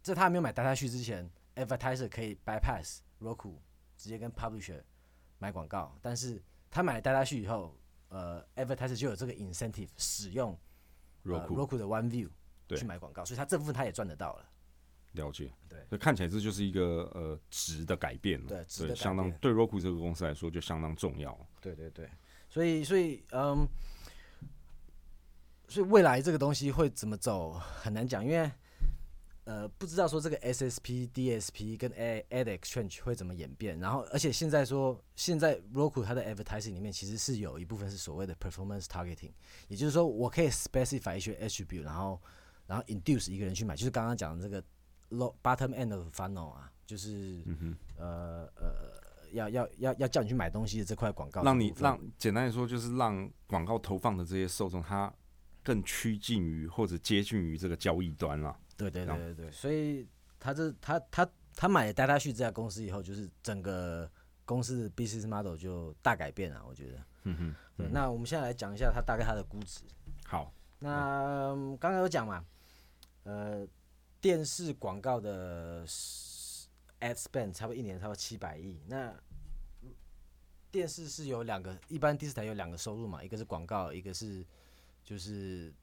[0.01, 3.59] 在他还没有买带他去之前，advertiser 可以 bypass Roku，
[3.95, 4.81] 直接跟 publisher
[5.37, 7.77] 买广告，但是他买了带他去以后，
[8.09, 10.57] 呃，advertiser 就有这个 incentive 使用
[11.25, 12.31] 呃，Roku Roku 的 One View
[12.65, 14.49] 对去买广告，所以他这部分他也赚得到了。
[15.13, 15.79] 了解，对。
[15.89, 22.09] 所以看起来这就是一个呃值的改变了，对值的改相当对 Roku 这个公司来说就相当重要，对对对，
[22.49, 23.67] 所以所以嗯，
[25.67, 28.51] 所以未来这个东西会怎么走很难讲，因为
[29.45, 39.31] 呃不知道说这个 SSP、DSP 跟 Ad Ad Exchange 会怎么演变，然后而且现在说现在 Roku 它的 advertising 里面其实是有一部分是所谓的 performance targeting，
[39.69, 42.21] 也就是说我可以 specify 一些 attribute，然后
[42.65, 44.61] 然后 induce 一个人去买，就是刚刚讲的这个
[45.09, 49.07] low bottom end of funnel 啊，就是、嗯呃呃。
[49.33, 55.13] 要要要要叫你去买东西的这块广告让你让简单来说就是让广告投放的这些受众他
[55.61, 60.07] 更趋近于或者接近于这个交易端了，对对对对对，所以
[60.39, 64.09] 他这他他他买了 d a t a 去这家公司以后，就是整个
[64.45, 66.97] 公司的 business model 就大改变了，我觉得。
[67.23, 69.81] 嗯哼，对，那我们现在来讲一下它大概它的估值。
[70.25, 72.41] 好，那嗯刚刚有讲嘛，
[73.23, 73.67] 呃，
[74.27, 75.87] 电视广告的
[76.99, 78.77] ad spend 差不多一年差不多七百亿。
[78.85, 79.15] 那
[80.69, 84.45] 电视是有两个，一般电视台有两个收入嘛，一个是广告，一个是
[85.01, 85.73] 就是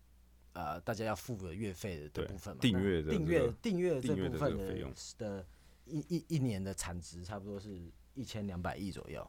[0.53, 2.61] 呃大家要付的月费的对部分嘛。
[2.61, 5.47] 订阅的订阅订阅这部分的个费用的
[5.87, 9.27] 一一一年的产值差不多是一千两百亿左右。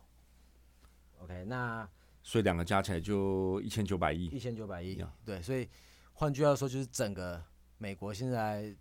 [1.19, 1.89] OK，那
[2.21, 5.69] 所以两个加起来就一千九百亿一，千九百亿，对，所以
[6.12, 7.41] 换句话说，就是整个
[7.78, 8.75] 美国现在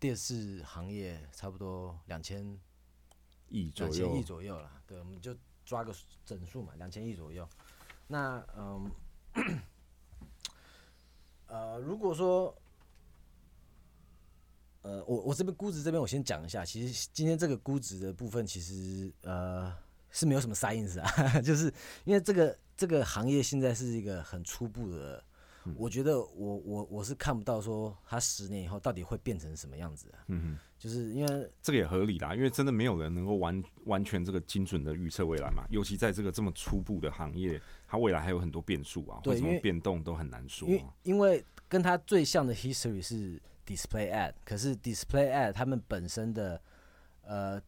[0.00, 2.58] 电视行业差不多两千
[3.50, 4.82] 亿左右，两千亿右，左右了。
[4.86, 7.46] 对，我们就抓个整数嘛，两千亿左右。
[8.08, 8.90] 那嗯，
[11.46, 12.56] 呃，如果说
[14.82, 19.72] 呃，我我这边估值这边我先讲一下，其实今天这个估值的部分，其实呃
[20.10, 21.72] 是没有什么 science 啊， 就是
[22.04, 25.22] 因为这个这个行业现在是一个很初步的，
[25.76, 30.58] 我觉得我我我是看不到说他十年以后到底会变成什么样子啊，嗯哼。
[30.80, 40.94] 就是因为这个也合理啦，因为真的没有人能够完完全这个精准的预测未来嘛，尤其在这个这么初步的行业，它未来还有很多变数啊，为会怎么变动都很难说因为啊。
[41.02, 46.58] 因为跟它最像的 history 是 display ad，可是 display ad 他们本身的
[47.24, 47.60] 呃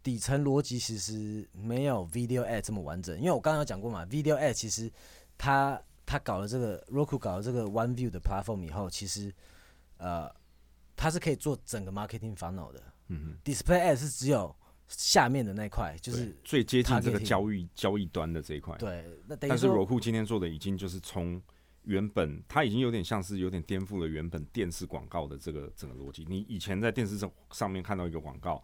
[0.00, 3.18] 底层逻辑其实没有 video ad 这么完整。
[3.18, 4.88] 因为我刚刚有讲过嘛，video ad 其实
[5.36, 9.32] 它它搞了这个 Roku 搞了这个 One View 的 platform 以后，其实
[9.98, 10.30] 呃
[10.96, 12.82] 它是可以做整个 marketing funnel 的。
[13.08, 14.54] 嗯 display ad 是只有
[14.88, 18.76] 下面的那块，就，是最接近这个交易交易端的这一块。
[18.78, 21.40] 对，那但是 Roku 今天做的已经就是从
[21.82, 26.24] 原本它已经有点像是有点颠覆了原本电视广告的这个整个逻辑。
[26.28, 28.62] 你以前在电视上上面看到一个广告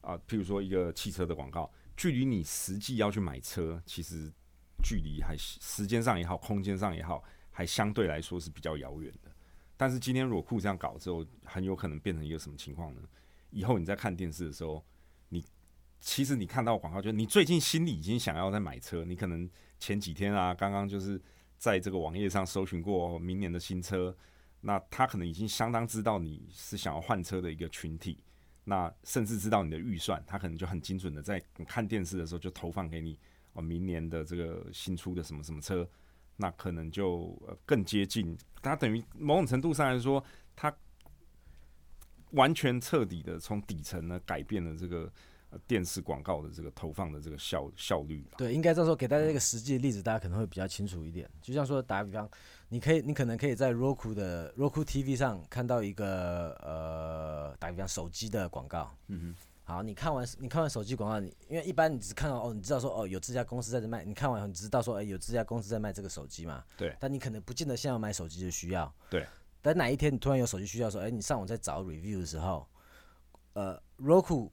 [0.00, 4.32] 啊、譬如说一个汽车的广告，距离你实际要去买车，其实
[4.82, 9.30] 距离还时间上也好，空间上也好，还相对来说是比较遥远的。
[9.76, 13.02] 但是今天裸库这样搞之后，很有可能变成一个什么情况呢？
[13.50, 14.84] 以后你在看电视的时候，
[15.28, 15.44] 你
[16.00, 21.20] 其实你看到广告，就是你最近心里已经想要在买车，你可能前几天啊，刚刚就是
[21.56, 24.16] 在这个网页上搜寻过明年的新车，
[24.60, 28.22] 那他可能已经相当知道你是想要换车的一个群体，
[28.64, 33.18] 那甚至知道你的预算，他可能就很精准的在看电视的时候就投放给你
[33.58, 35.86] 哦，明年的这个新出的什么什么车，
[36.36, 40.22] 那可能就、呃、更接近，它等于某种程度上来说，
[40.54, 40.72] 它
[42.30, 45.12] 完全彻底的从底层呢改变了这个
[45.50, 48.24] 呃电视广告的这个投放的这个效效率。
[48.36, 51.28] 对，应该这时候，给大家一个实际的例子，大家可能会比较清楚一点。
[51.42, 52.30] 就像说，打个比方，
[52.68, 58.94] 你可以，你可能可以在 Roku 的 Roku TV 上看到一个呃，打个比方手机的广告。
[59.08, 59.34] 嗯
[59.68, 66.64] 好，你看完你看完手机广告，你因为一般你只看到哦，你知道说哦有这家公司在这卖，你看完后你知道说哎有这家公司在卖这个手机嘛？
[66.74, 68.90] 对但你可能不见得现在要买手机的需要。
[69.10, 69.26] 对。
[69.60, 72.66] 等哪一天你突然有手机需要的时候，哎，你上网在找 review 的时候，
[73.52, 74.50] 呃，Roku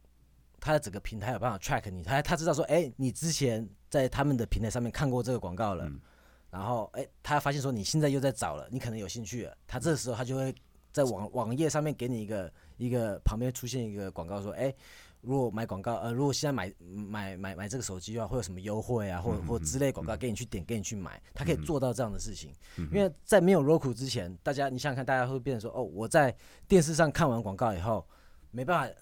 [0.60, 6.01] 它的整个平台有办法 track 你，他他知道说，哎，你之前在他们的平台上面看过这个广告了，嗯
[6.49, 10.54] 然后哎，他发现说你现在又在找了，你可能有兴趣了，他这时候他就会
[10.91, 14.75] 在网网页上面给你一个一个旁边出现一个广告说，哎。
[15.25, 22.53] 如果买广告，呃，如果现在买买买买这个手机的话，会有什么优惠啊，或者或之类广告，给你去点，给你去买，他可以做到这样的事情。
[22.77, 26.35] 因为在没有 Roku 之前，大家你想想看，大家会变成说，哦，我在
[26.67, 28.07] 电视上看完广告以后，
[28.51, 28.95] 没办法，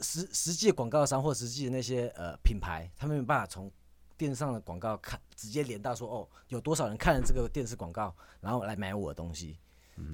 [0.00, 3.70] 实实际广告商或实际的那些呃品牌，他们没办法从
[4.16, 9.58] 电视上的广告看直接连到说，哦，有多少人看了这个电视广告，然后来买我的东西，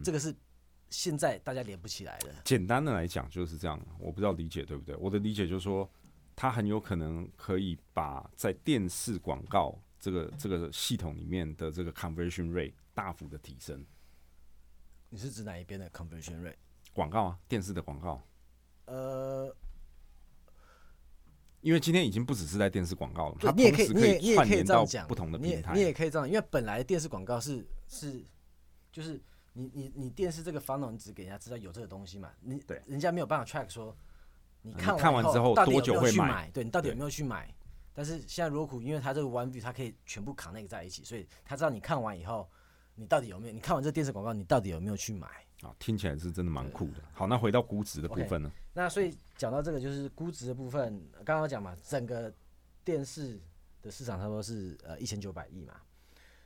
[0.02, 0.34] 这个是。
[0.94, 2.34] 现在大家连不起来了。
[2.44, 4.94] 简单的来讲就是这样，我不知道理解对不对？
[4.94, 5.90] 我的理解就是说，
[6.36, 13.84] 它很有可能可以把在电视广告这个这个系统里面的这个 conversion rate 大幅的提升。
[15.08, 16.54] 你是指哪一边的 conversion rate？
[16.92, 18.22] 广告啊，电视的广告。
[18.86, 19.52] 呃，
[21.60, 25.74] 因为今天已经不只是在电视广告了，它同时可以，串联到不同的平台。
[25.74, 28.24] 你也可以这样，因为本来电视广告是是
[28.92, 29.20] 就是
[29.54, 33.96] 你你你电视这个 funnel 你只给人家知道有这个东西嘛，你对人家没有办法 track 说
[34.60, 36.50] 你你看看完之后多久会买？
[36.50, 37.52] 对你到底有没有去买？
[37.94, 42.50] 但是现在 Roku 因为它这个 One View 它可以全部 connect 在一起，所以他知道你看完以后
[42.96, 43.52] 你到底有没有？
[43.54, 45.28] 你看完这电视广告你到底有没有去买？
[45.62, 46.94] 啊，听起来是真的蛮酷的。
[47.12, 48.50] 好，那回到估值的部分呢？
[48.72, 52.34] 那所以讲到这个就是估值的部分，刚刚讲嘛，整个
[52.84, 53.40] 电视
[53.80, 55.74] 的市场差不多是呃一千九百亿嘛。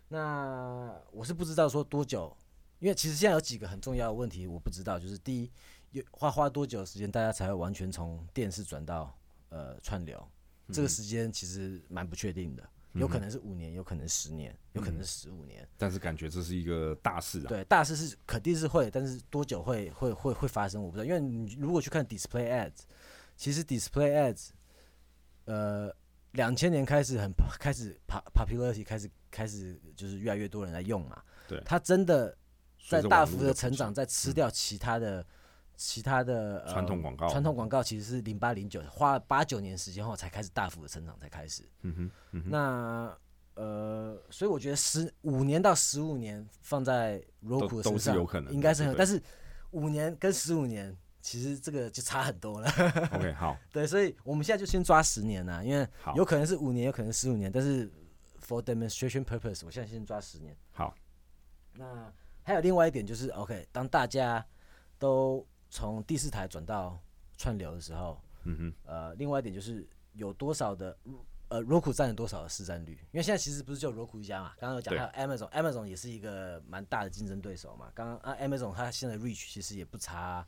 [0.09, 2.37] 那我是不知道说多久，
[2.81, 5.51] 因为其实现在有几个很重要的问题我不知道，就是第一，
[5.93, 9.17] 有花花多久的时间大家才会完全从电视转到
[9.49, 10.27] 呃串流，
[10.73, 15.67] 这个时间其实蛮不确定的，有可能是五年，有可能十年，有可能是十五年。
[15.77, 17.49] 但是感觉这是一个大事啊。
[17.49, 21.05] 对，大事是肯定是会，但是多久会会会会发生，我不知道。
[21.05, 22.81] 因为你如果去看 display ads，
[23.37, 24.51] 其实 display ads，
[25.47, 25.95] 呃，
[26.33, 31.23] 两千年开始很开始 pop popularity 开始开始就是越来越多人来用嘛。
[31.49, 32.37] 对它真的
[32.89, 35.25] 在大幅的成长，在吃掉其他的、
[35.77, 41.63] 其他的、呃传统广告传统广告其实是零八零九，花了八九年时间后才开始大幅的成长，才开始。
[41.83, 43.19] 嗯哼，嗯哼，那
[43.55, 49.21] 呃，所以我觉得十五年到十五年放在 Roku 上，是有可能应该是很，但是
[49.73, 52.71] 五年跟十五年其实这个就差很多了。
[53.13, 57.91] OK，好，对，所以我们现在就先抓十年呐，因为有可能是五年，有可能十五年，但是
[58.47, 60.57] for demonstration purpose，我现在先抓十年。
[60.71, 60.95] 好，
[61.75, 62.13] 那
[62.49, 64.43] 还有另外一点就是，OK，当大家
[64.99, 66.99] 都从第四台转到
[67.37, 70.97] 串流的时候，嗯哼，呃，另外一点就是有多少的
[71.49, 72.93] 呃 Roku 占了多少的市占率？
[73.13, 77.91] 因为现在其实不是只有 Roku 一家嘛，刚刚有讲对还有 Amazon，Amazon 也是一个蛮大的竞争对手嘛。
[77.95, 80.47] 刚刚啊 Amazon 它现在 reach 其实也不差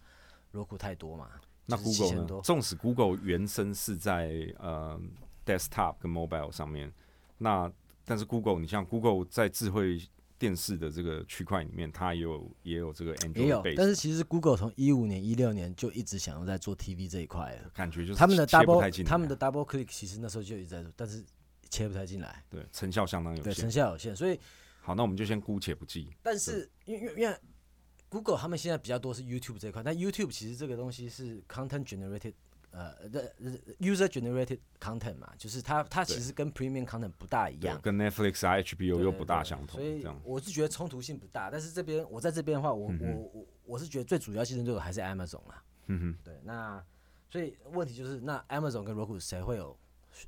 [0.55, 1.33] Roku 太多嘛。
[1.67, 2.41] 那 Google 7000呢？
[2.43, 4.99] 纵使 Google 原生是在呃
[5.45, 6.91] desktop 跟 mobile 上面，
[7.37, 7.71] 那
[8.07, 10.01] 但是 Google 你像 Google 在智慧
[10.41, 17.71] 电视的这个区块里面，它也有也有这个 Android 也有，但是其实 Google 从一五年、一六年就一直想要在做 TV 这一块了。
[17.75, 21.23] 感觉就是他们的 double 他们的 double click 其实那时候就一直在做，但是
[21.69, 23.71] 切不太进来，对成效相当有限对，成。
[23.71, 24.17] 效有限。
[24.17, 24.41] 所以，
[24.81, 26.09] 好，那我们就先姑且不计。
[26.23, 27.37] 但是因为因为
[28.09, 32.33] Google 他们现在比较多是 YouTube 这一块，但 YouTube 其实这个东西是 content generated，
[32.71, 40.07] 呃的呃 user generated content 嘛，就是它它其实跟 premium content 不大一样，，跟 Netflix 啊、HBO 又不大相同，所以。
[40.25, 41.51] 我是觉得冲突性不大。
[41.51, 45.63] 但是这边我在这边的话，我、嗯我我我是觉得最主要竞争对手还是 Amazon 啦。
[45.87, 46.85] 嗯哼，对，那
[47.29, 49.77] 所以问题就是，那 Amazon 跟 Roku 谁会有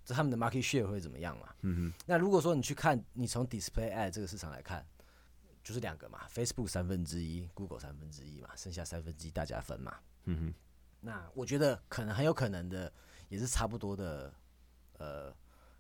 [0.07, 1.49] 他们的 market share 会怎么样嘛？
[1.63, 4.85] 嗯哼，那如果说你去看，你从 display ad 这个市场来看，
[5.63, 9.95] 就是两个嘛，Facebook 三分之一，Google 三分之一嘛，剩下三分之一大家分嘛。
[10.25, 10.55] 嗯哼，
[11.05, 12.91] 那我觉得可能很有可能的，
[13.29, 14.33] 也是差不多的，
[14.99, 15.35] 呃，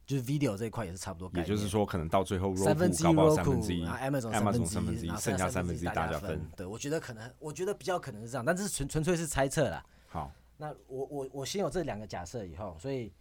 [0.04, 1.30] 就是 video 这一块也是差不多。
[1.38, 6.50] 也就是说，可能到最后三分之一搞不好三分之一然后 Amazon 三分之一，三分之一，然后剩下三分分之一大大家分。
[6.56, 9.84] 对，我觉得可能，我觉得比较可能是这样，但这是纯纯粹是猜测啦。
[10.08, 13.14] 好，那我我我先有这两个假设以后，所以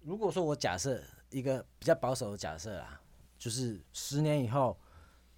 [0.00, 2.98] 如果说我假设一个比较保守的假设啦，
[3.38, 4.78] 就是十年以后，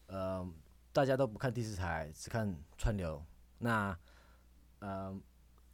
[0.06, 0.48] 呃，
[0.92, 3.20] 大家都不看第四台，只看串流，
[3.58, 3.98] 那
[4.78, 5.12] 呃，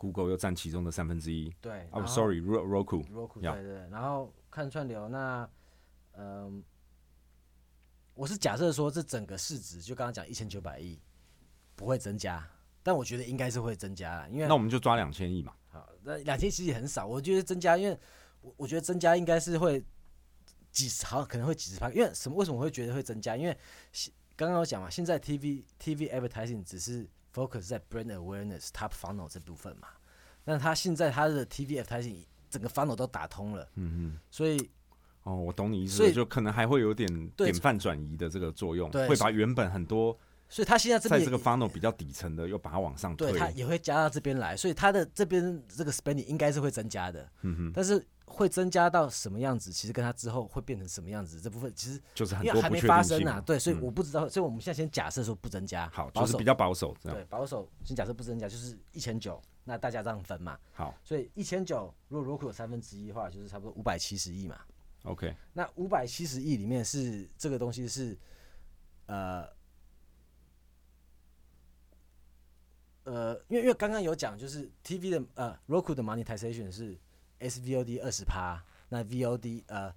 [0.03, 1.48] Google 又占其中的三分之一。
[1.61, 5.48] 对，哦然后，sorry，Roku，Roku 呀对对，对然后看串流，那
[6.14, 6.61] 嗯、
[8.14, 10.98] 我是假设说这整个市值就刚刚讲一千九百亿
[11.76, 12.44] 不会增加，
[12.82, 15.55] 但我觉得应该是会增加啦，因为那我们就抓两千亿嘛。
[15.68, 17.96] 好，那两千其实也很少，我觉得增加，因为
[18.40, 19.84] 我我觉得增加应该是会
[20.72, 22.36] 几十，好可能会几十趴，因为什么？
[22.36, 23.36] 为什么会觉得会增加？
[23.36, 23.57] 因为
[23.92, 29.89] 现刚刚我讲嘛，现在 TV TV advertising 只是 focus 在 brand awareness top funnel 这部分嘛，
[30.45, 34.57] 那他现在他的 TV advertising 整个 funnel 都打通了，嗯嗯所以
[35.24, 40.18] 嗯，哦，我懂你意所以思，就可能还会有点对典范转移的这个作用，会把原本很多
[40.49, 43.30] 所以他现在在这个 funnel 比较底层的，又把它往上推。
[43.30, 43.41] 对。
[43.41, 53.83] 他也会加到这边来，所以他的这边这个 spending 应该是会增加的，嗯哼，但是会增加到什么样子，其实跟他之后会变成什么样子这部分，其实就是很因为还没发生啊，对，所以嗯。
[53.83, 57.18] 我不知道，所以我们现在先假设说不增加，好，就是比较保守这样。
[57.18, 60.95] 对保守，先假设不增加，就是一千九，那大家这样分嘛，好。
[61.05, 64.59] 所以一千九如果 Roku 有三分之一的话，就是差不多五百七十亿嘛
[65.05, 68.16] ，，OK，那五百七十亿里面是这个东西是
[69.07, 69.47] 呃
[73.05, 76.97] 呃，因为因为刚刚有讲，就是 TV 的呃 Roku 的 monetization 是
[77.49, 79.95] SVOD 二十趴，那 VOD 呃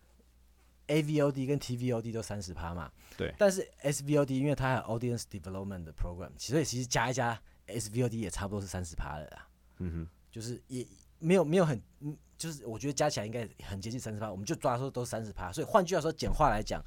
[0.88, 2.92] AVOD 跟 TVOD 都三十趴嘛。
[3.18, 9.48] 对但是 SVOD 因为它还有 audience development 的 program，所以其实加一加 SVOD 也差不多是三十趴了啦。
[9.78, 10.86] 嗯哼，就是也
[11.20, 15.52] 没有没有很，嗯，就是我觉得加起来应该很接近三十趴，我们就抓说都三十趴。
[15.52, 16.84] 所以换句话说，简化来讲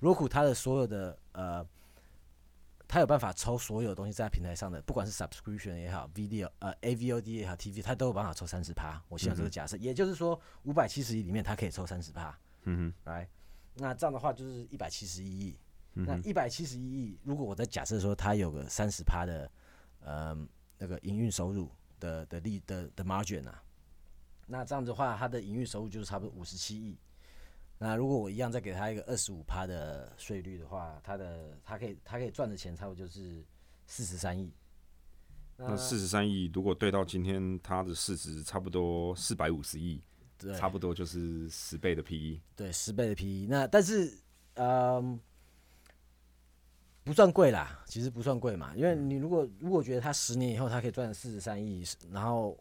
[0.00, 1.66] ，Roku 它的所有的呃，
[2.92, 9.02] 它有办法抽所有东西在它平台上的，不管是 subscription 也好，video 呃 AVOD 也好，TV 它都有办法抽三十趴。
[9.08, 13.26] 我希望这个假设，也就是说五百七十亿里面它可以抽三十趴，嗯哼，来，
[13.76, 15.56] 那这样的话就是一百七十一亿。
[15.94, 19.50] 嗯，那一百七十一亿，如果我在假设说它有个三十趴的
[20.04, 20.36] 呃
[20.76, 23.62] 那个营运收入的的利的的 margin 啊，
[24.46, 26.98] 那这样子的话，它的营运收入就是差不多五十七亿。
[27.82, 33.44] 那如果我一样再给他一个二十五趴的税率的话，他的他可以他可以赚的钱差不多就是
[33.86, 34.52] 四十三亿。
[35.56, 40.00] 那四十三亿，如果对到今天它的市值差不多四百五十亿，
[40.58, 42.04] 差不多就是十倍的 E
[42.36, 42.42] PE。
[42.56, 44.18] 对十倍的 PE，那但是
[44.54, 45.20] 嗯。
[47.04, 52.56] 不算贵啦，其实不算贵嘛，因为你如果如果觉得他十年以后他可以赚四十三亿，然后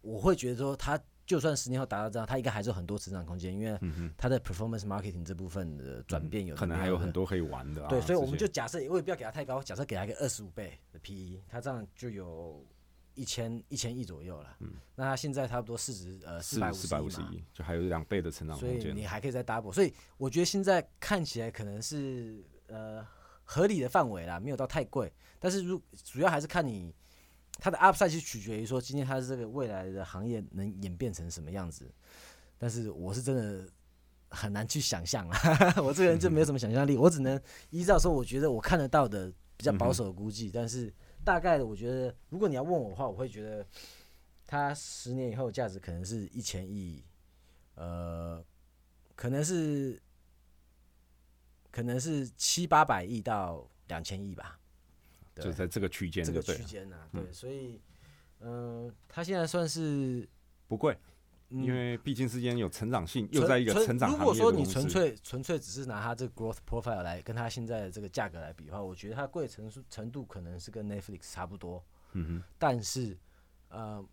[0.00, 3.78] 我会觉得说它就算十年后达到这样，它应该还是有很多成长空间，因为
[4.16, 7.88] 它的 performance marketing 这部分的转变有的可能还有很多可以玩的啊。
[7.88, 12.64] 对，所以我们就假设，我也不要给它太高，假设给它一个二十五倍的 PE，它这样就有
[13.14, 14.56] 一千一千亿左右了。
[14.60, 18.92] 嗯，那它现在差不多市值呃四百五四百五十亿，就还有两倍的成长所空间。
[18.92, 23.04] 以你还可以再 double，所以我觉得现在看起来可能是呃
[23.42, 25.12] 合理的范围啦，没有到太贵。
[25.40, 26.94] 但是如主要还是看你
[27.58, 31.90] 它的 upside 是取决于说今天它这个未来的行业能演变成什么样子。
[32.58, 33.68] 但是我是真的
[34.30, 35.38] 很难去想象啊，
[35.82, 37.40] 我这个人就没有什么想象力，我只能
[37.70, 40.92] 依照说我觉得我看得到的比较保守的估计，但是
[41.24, 43.66] 大概的我觉得，如果你要问我的话，我会觉得
[44.46, 47.04] 它十年以后价值可能是一千亿，
[47.74, 48.42] 呃，
[49.14, 50.00] 可能是
[51.70, 54.65] 可能是七八百亿到两千亿吧，对
[55.44, 57.80] 就在这个区间这个区间呐，对，所以
[58.40, 60.28] 嗯、呃，它现在算是。
[60.68, 60.98] 不贵，
[61.50, 64.66] 嗯因为毕竟之间有成长性，又在一个成长如果说你。
[64.66, 71.84] 纯粹纯粹只是拿它这个 growth profile 来跟它现在的这个价格来比的话，我觉得它贵程度程度可能是跟 Netflix 差不多，
[72.14, 73.16] 嗯哼但是
[73.68, 74.04] 呃，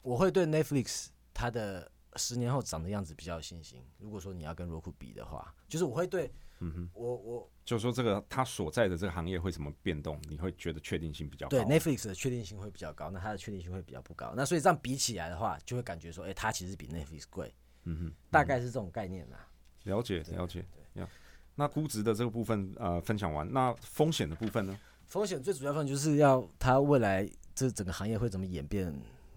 [0.00, 3.84] 我会对 Netflix 它的十年后长的样子比较有信心。
[3.98, 11.50] 如果说你要跟 Roku 比的话，就是我会对，嗯哼，我我就是说这个它所在的这个行业会怎么变动，你会觉得确定性比较高。
[11.50, 14.32] 对 Netflix 的确定性会比较高，那它的确定性会比较不高。
[14.34, 17.54] 那所以这样比起来的话，就会感觉说，哎、它其实比 Netflix 贵，
[17.84, 19.46] 嗯哼，大概是这种概念啦。
[19.84, 20.64] 了解了解。
[20.94, 21.06] 呀，
[21.56, 24.74] 那估值的这个部分呃分享完，那风险的部分呢？
[25.04, 28.90] 风险最主要分就是要它未来这整个行业会怎么演变，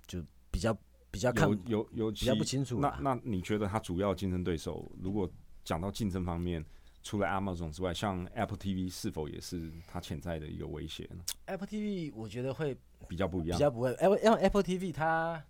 [0.07, 0.73] 就比较
[1.11, 2.97] 比较看有有有比较不清楚那。
[3.01, 5.29] 那你觉得它主要竞争对手，如果
[5.65, 6.65] 讲到竞争方面，
[7.04, 12.78] 除了 Amazon 之外，像 Apple TV 是否也是它潜在的一个威胁呢？Apple TV 我觉得会
[13.08, 13.58] 比较不一样。
[13.58, 15.43] 比较不会，Apple 因为 Apple TV 它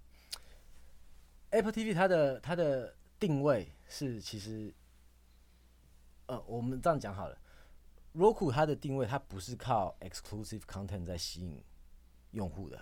[1.49, 4.73] Apple TV 它的它的定位是其实，
[6.27, 7.37] 呃，我们这样讲好了
[8.15, 11.61] ，Roku 它的定位它不是靠 exclusive content 在吸引
[12.31, 12.79] 用户的，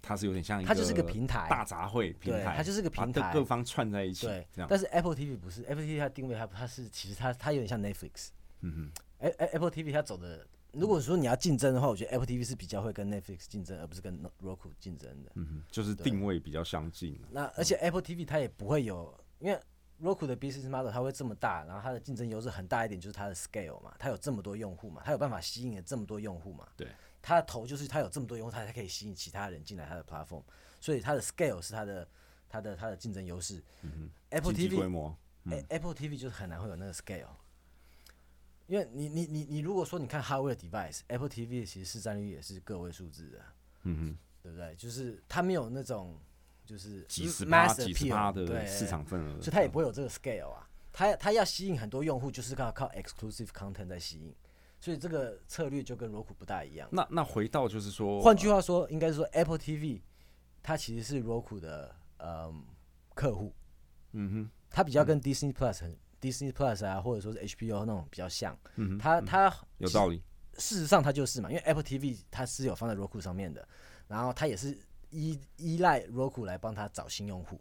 [0.00, 3.44] 它是有点像一它就是个平台，大杂烩平，台，它就是个平台各各。
[3.44, 4.46] 方串在一起，对。
[4.68, 8.28] 但是 Apple TV 不是，Apple TV 它定位它它是其实它它有点像 Netflix，
[8.60, 15.30] 嗯 A A- Apple TV 它走的如果说你要竞争的话，我觉得 Apple TV 是比较会跟 Netflix 竞争，而不是跟 Roku 竞争的。
[15.34, 17.20] 嗯哼，就是定位比较相近。
[17.30, 19.60] 那而且 Apple TV 它也不会有，因为
[20.02, 26.66] Roku 的 business model 它会这么大，然后它的竞争优势很大一点，就是它的 scale 嘛，它有这么多用户嘛，它有办法吸引这么多用户嘛。
[26.76, 26.88] 对，
[27.22, 30.42] 它的头就是它有这么多用户，它才可以吸引其他人进来它的 platform，
[30.80, 32.08] 所以它的 scale 是它的
[32.48, 33.62] 它的它的竞争优势。
[33.82, 37.28] 嗯哼，Apple TV 规模，嗯 Apple TV 就是很难会有那个 scale，
[38.66, 43.40] 因为你你你你如果说你看 hardware device，Apple TV 其实市占率也是个位数字的，
[43.84, 44.74] 嗯哼，对不对？
[44.74, 46.18] 就是它没有那种
[46.64, 50.68] 就是几十趴、mass 几十趴的对市场份额，所以它也不会有这个 scale 啊。
[50.92, 54.34] 它它要吸引很多用户，就是靠靠 exclusive content 在吸引，
[54.82, 56.88] 所以这个策略就跟 Roku 不大一样。
[56.90, 60.00] 那那回到就是说，换句话说，应该是说 Apple TV
[60.60, 62.64] 它其实是 Roku 的嗯
[63.14, 63.54] 客户，
[64.10, 68.58] 嗯哼，它比较跟 Disney Plus 很 Disney Plus 啊，或者说是 HBO 那种比较像。
[68.74, 70.20] 嗯哼，它它有道理。
[70.54, 73.66] 事实上它就是嘛，因为 Apple TV 它是有放在 Roku 上面的，
[74.08, 74.76] 然后它也是
[75.10, 77.60] 依依赖 Roku 来帮它找新用户。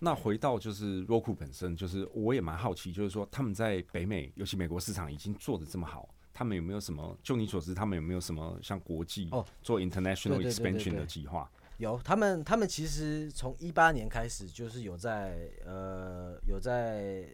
[0.00, 7.16] 那回到就是 Roku 本身，就是我也蛮好奇，就是说他们在北美，尤其美国市场已经做的这么好，他们有没有什么？
[7.22, 11.50] 就你所知，他们有没有什么像国际哦做 international 对对对对 expansion 的计划？
[11.78, 17.24] 有，他们他们其实从一八年开始就是有在呃有在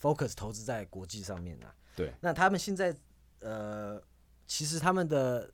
[0.00, 1.74] focus 投资在国际上面啊。
[1.94, 2.96] 对，那他们现在
[3.40, 4.00] 呃，
[4.46, 5.52] 其实他们的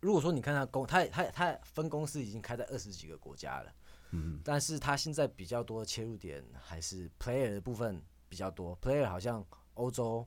[0.00, 3.72] 如果说你看他公，他他他分公司已经开在二十几个国家了，
[4.10, 10.26] 嗯但是他现在比较多的切入点还是 player 的部分比较多，player 好像欧洲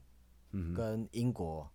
[0.76, 1.70] 跟英国，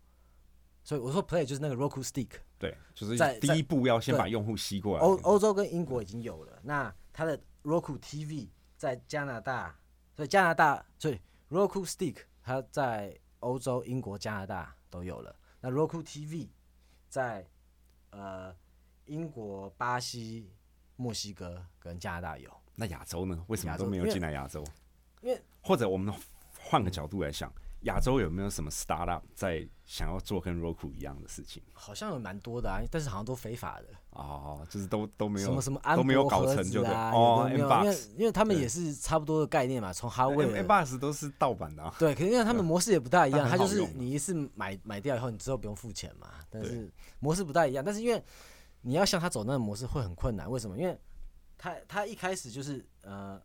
[0.89, 2.31] 所以我说 player 就是那个 Roku Stick。
[2.59, 5.05] 对，就是在第一步要先把用户吸过来。
[5.05, 9.79] 欧欧洲跟英国已经有了，那它的 Roku TV 在加拿大，
[10.17, 11.21] 所以加拿大，所以
[11.51, 15.37] Roku Stick 它在欧洲、英国、加拿大都有了。
[15.61, 16.49] 那 Roku TV
[17.11, 17.47] 在
[18.09, 18.57] 呃
[19.05, 20.51] 英国、巴西、
[20.97, 22.51] 墨西哥跟加拿大有。
[22.75, 23.45] 那亚洲呢？
[23.49, 24.65] 为什么都没有进来亚洲？
[25.21, 26.15] 因为或者我们
[26.59, 31.63] 换个角度来想，亚洲有没有什么 startup 在想要做跟 Roku 一样的事情？
[31.73, 36.93] 好像有蛮多的啊，但是好像都非法的，哦，就是都都没有什么什么安都没有搞成就对。
[36.93, 41.95] 啊，哦因为因为他们也是差不多的概念嘛，从 hardware M Box 都是盗版的、啊。
[41.99, 46.29] 对，可是因为他们模式也不大一样，但它就是你一次买买掉以后，你之后不用付钱嘛。
[46.51, 48.23] 但是模式不大一样，但是因为
[48.81, 50.77] 你要像他走那个模式会很困难，为什么？
[50.77, 50.99] 因为
[51.57, 53.41] 他他一开始就是呃，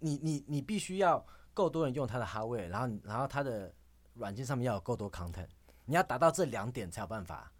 [0.00, 1.24] 你你你必须要
[1.56, 3.72] 够多人用它的 hardware，然后然后它的
[4.12, 5.48] 软件上面要有够多 content，
[5.86, 7.50] 你要达到这两点才有办法。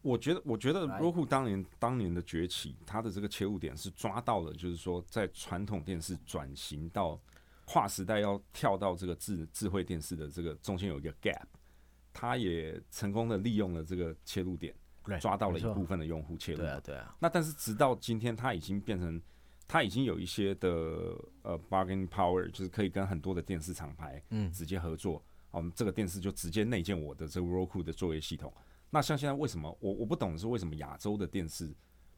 [0.00, 7.20] 我觉得，我觉得 Right Roku 当年当年的崛起，它的这个切入点是抓到了，就是说在传统电视转型到
[7.66, 11.44] 跨时代要跳到这个智智慧电视的这个中间有一个 gap，
[12.14, 14.74] 它也成功的利用了这个切入点，
[15.20, 16.68] 抓到了一部分的用户切入对。
[16.68, 19.20] 啊，对啊，那但是直到今天，它已经变成，
[19.72, 20.68] 它已经有一些的
[21.40, 25.24] 呃 bargaining power，就是可以跟很多的电视厂牌嗯直接合作。
[25.50, 28.52] 我们这个电视就直接内建我的这个 Roku 的作业系统。
[28.90, 31.68] 那像现在为什么我我不懂的是为什么亚洲的电视，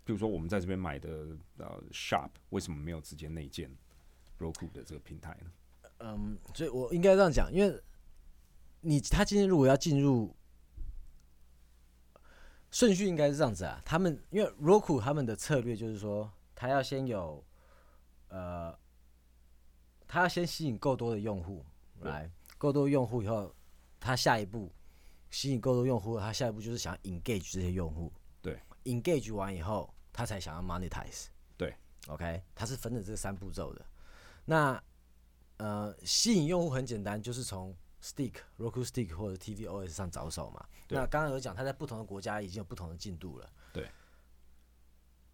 [0.05, 1.29] 比如说我们在这边买的
[1.59, 3.71] 呃 Sharp，为什么没有直接内建
[4.41, 5.51] Roku 的这个平台呢？
[5.99, 7.81] 嗯，所以我应该这样讲，因为
[8.81, 10.35] 你他今天如果要进入
[12.73, 13.81] 顺序，应该是这样子啊。
[13.85, 17.45] 他们因为 Roku 他们的策略就是说，他要先有
[18.29, 18.77] 呃，
[20.07, 21.65] 他要先吸引够多的用户
[22.01, 23.55] 来，够多用户以后，
[24.01, 24.73] 他下一步
[25.31, 28.13] 吸引够多用户，他下一步就是想要 engage 这些用户。
[28.43, 31.27] 对，engage 完以后，他才想要 monetize。
[31.57, 31.75] 对
[32.09, 33.85] ，OK，他是分了这三步骤的。
[34.45, 34.83] 那
[35.57, 40.67] 呃，吸引用户很简单，就是从 Stick、Roku Stick 或者 tvOS 上着手嘛。
[40.87, 43.51] 对那刚刚有讲，它在不同的国家已经有不同的进度了。
[43.73, 43.89] 对。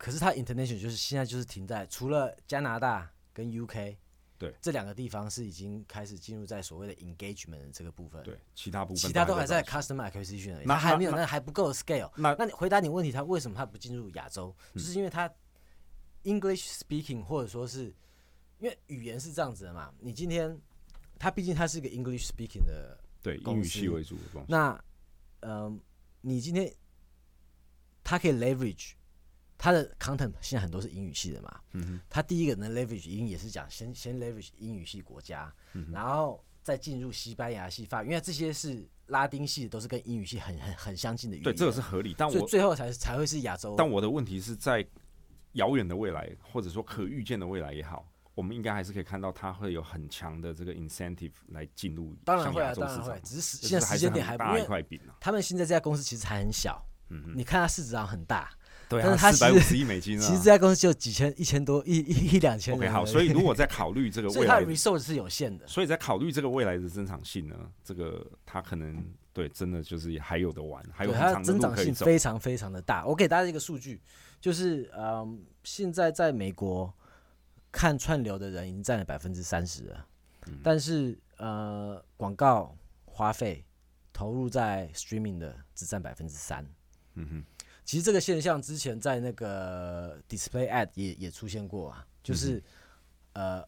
[0.01, 3.99] 可是它 international 就是现在就是停在除了加拿大跟 UK
[4.39, 8.23] 对这两个地方是已经开始进入在所谓的 engagement 的这个部分。
[8.23, 12.11] 对，其他部分其他都还在 customer acquisition 那那还没有，那那还不够 scale。
[12.17, 14.57] 那那你回答你问题，他为什么他不进入亚洲？
[14.73, 15.31] 嗯就是因为他
[16.23, 17.95] English speaking 或者说是
[18.59, 19.93] 因为语言是这样子的嘛。
[20.01, 20.59] 你今天
[21.19, 24.47] 它毕竟它是一个 English speaking 的，对英语系为主的东西。
[24.49, 24.83] 那
[25.41, 25.79] 嗯、
[26.23, 26.75] 你今天
[28.03, 28.93] 它可以 leverage
[29.63, 31.61] 他的 content 现在很多是英语系的嘛。
[31.73, 41.45] 嗯哼，他第一个能 leverage 英语也是讲先先 leverage 英语系国家，嗯然后再进入西班牙系、法语，因为这些是拉丁系，都是跟英语系很很很相近的语言。
[41.45, 42.15] 对，这个是合理。
[42.17, 43.75] 但我最后才才会是亚洲。
[43.77, 44.83] 但我的问题是在
[45.53, 55.17] 遥远的未来，或者说可预见的未来也好，我们应该还是可以看到它会有很强的这个 incentive 来进入当然会啊，当然会，，只是就是现在时间点还是很大一块饼啊。
[55.21, 58.51] 他们现在这家公司其实还很小，嗯哼，你看它市值上很大，
[58.91, 60.23] 对啊，但是它四百五十亿美金啊。
[60.27, 65.65] 其实这家公司就几千、一千多、一一一两千 OK 好，所以如果在考虑这个 所以它的未来的 resource 是有限的。
[65.69, 71.95] 所以在考虑这个未来的增长性呢，这个它可能对真的就是还有的玩，还有对它增长性。
[71.95, 73.07] 非常非常的大。
[73.07, 74.01] 我给大家一个数据，
[74.41, 76.93] 就是嗯，现在在美国
[77.71, 80.07] 看串流的人已经占了百分之三十了，
[80.49, 83.65] 嗯但是呃，广告花费
[84.13, 86.67] 投入在 streaming 的只占百分之三。
[87.15, 87.45] 嗯哼，
[87.85, 92.63] 其实这个现象之前在那个 display ad 也也出现过啊，就是、
[93.33, 93.67] 呃，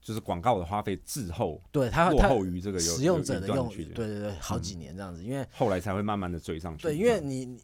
[0.00, 6.82] 就是广告的花费滞后对它落它后于这个使用者的用，对对对，好几年这样子，因为后来才会慢慢的追上去。
[6.82, 7.60] 对，因为你你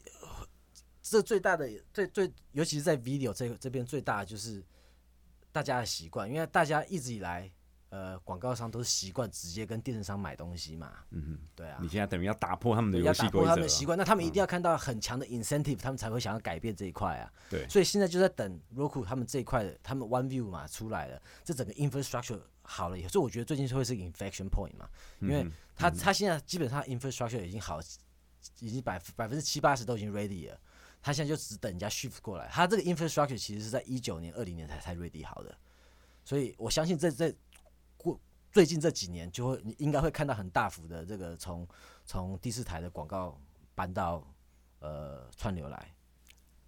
[1.02, 4.64] 这最大的最最，尤其是在 video 这这边最大的就是
[5.52, 7.50] 大家的习惯，因为大家一直以来
[7.94, 11.38] 呃广告商都是习惯直接跟电商买东西嘛，嗯哼。
[11.54, 13.46] 对啊，你，现在等于要打破他们的要打破游戏规则。
[13.46, 17.32] 啊他们的习惯，那他们一定要看到很强的 incentive，他们才会想要改变这一块啊。
[17.48, 17.68] 对。
[17.68, 24.88] 所以现在就在等 Roku 他们这一块的，他们 One View 嘛出来了，这整个 infrastructure 好了以后，所以我觉得最近是会是 inflection point 嘛，
[25.20, 27.78] 因为嗯他他现在基本上 infrastructure 已经好，
[28.58, 30.58] 已经百百分之七八十都已经 ready 了，
[31.00, 32.48] 他现在就只等人家 shift 过来。
[32.48, 35.56] 他这个 infrastructure 其实是在一九年、二零年才才 ready 好的，
[36.24, 37.53] 所以我相信这这过
[38.54, 41.66] 最近这几年就会你应该会看到很大幅的这个从
[42.04, 43.36] 从第四台的广告
[43.74, 44.24] 搬到
[44.78, 45.92] 呃串流来。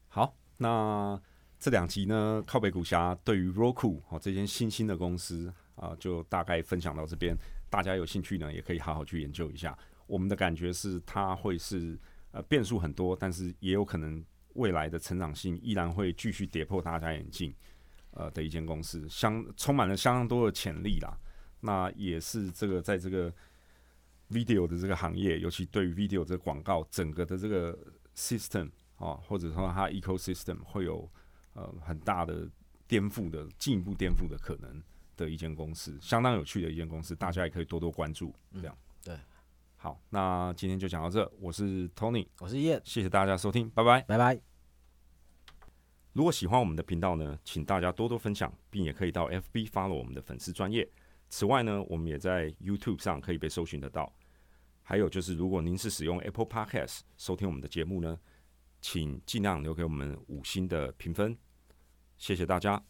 [0.08, 1.16] 好，那
[1.60, 7.36] 这两集呢，靠北股侠对于 Roku 哦这间新兴的公司啊、就大概分享到这边。
[7.70, 9.78] 大家有兴趣呢，也可以好好去研究一下。
[10.08, 11.96] 我们的感觉是，它会是
[12.32, 14.24] 呃变数很多，但是也有可能
[14.54, 17.54] 未来的成长性依然会继续跌破大家眼镜
[18.10, 21.16] 呃的一间公司，相充满了相当多的潜力啦。
[21.60, 23.32] 那也是这个在这个
[24.30, 27.76] video 的这个行业，尤其对于 video 这个广告整个的这个
[28.14, 31.08] system 啊，或者说它 ecosystem 会有
[31.54, 32.48] 呃很大的
[32.86, 34.82] 颠覆的进一步颠覆的可能
[35.16, 38.34] 的一间公司，相当有趣的一间公司，大家也可以多多关注。
[38.54, 39.18] 这样、对，
[39.76, 44.02] 好，那今天就讲到这，我是 Tony，我是叶，谢谢大家收听，拜拜。
[44.02, 44.40] 拜拜。
[46.12, 50.88] 如果喜欢我们的频道呢，请大家多多分享，并也可以到 FB follow 我们的粉丝专业。
[51.28, 54.12] 此外呢，我们也在 YouTube 上可以被搜寻得到。
[54.82, 58.18] 还有就是，如果您是使用 Apple Podcast 收听我们的节目呢，
[58.80, 61.36] 请尽量留给我们五星的评分，
[62.16, 62.80] 谢谢大家，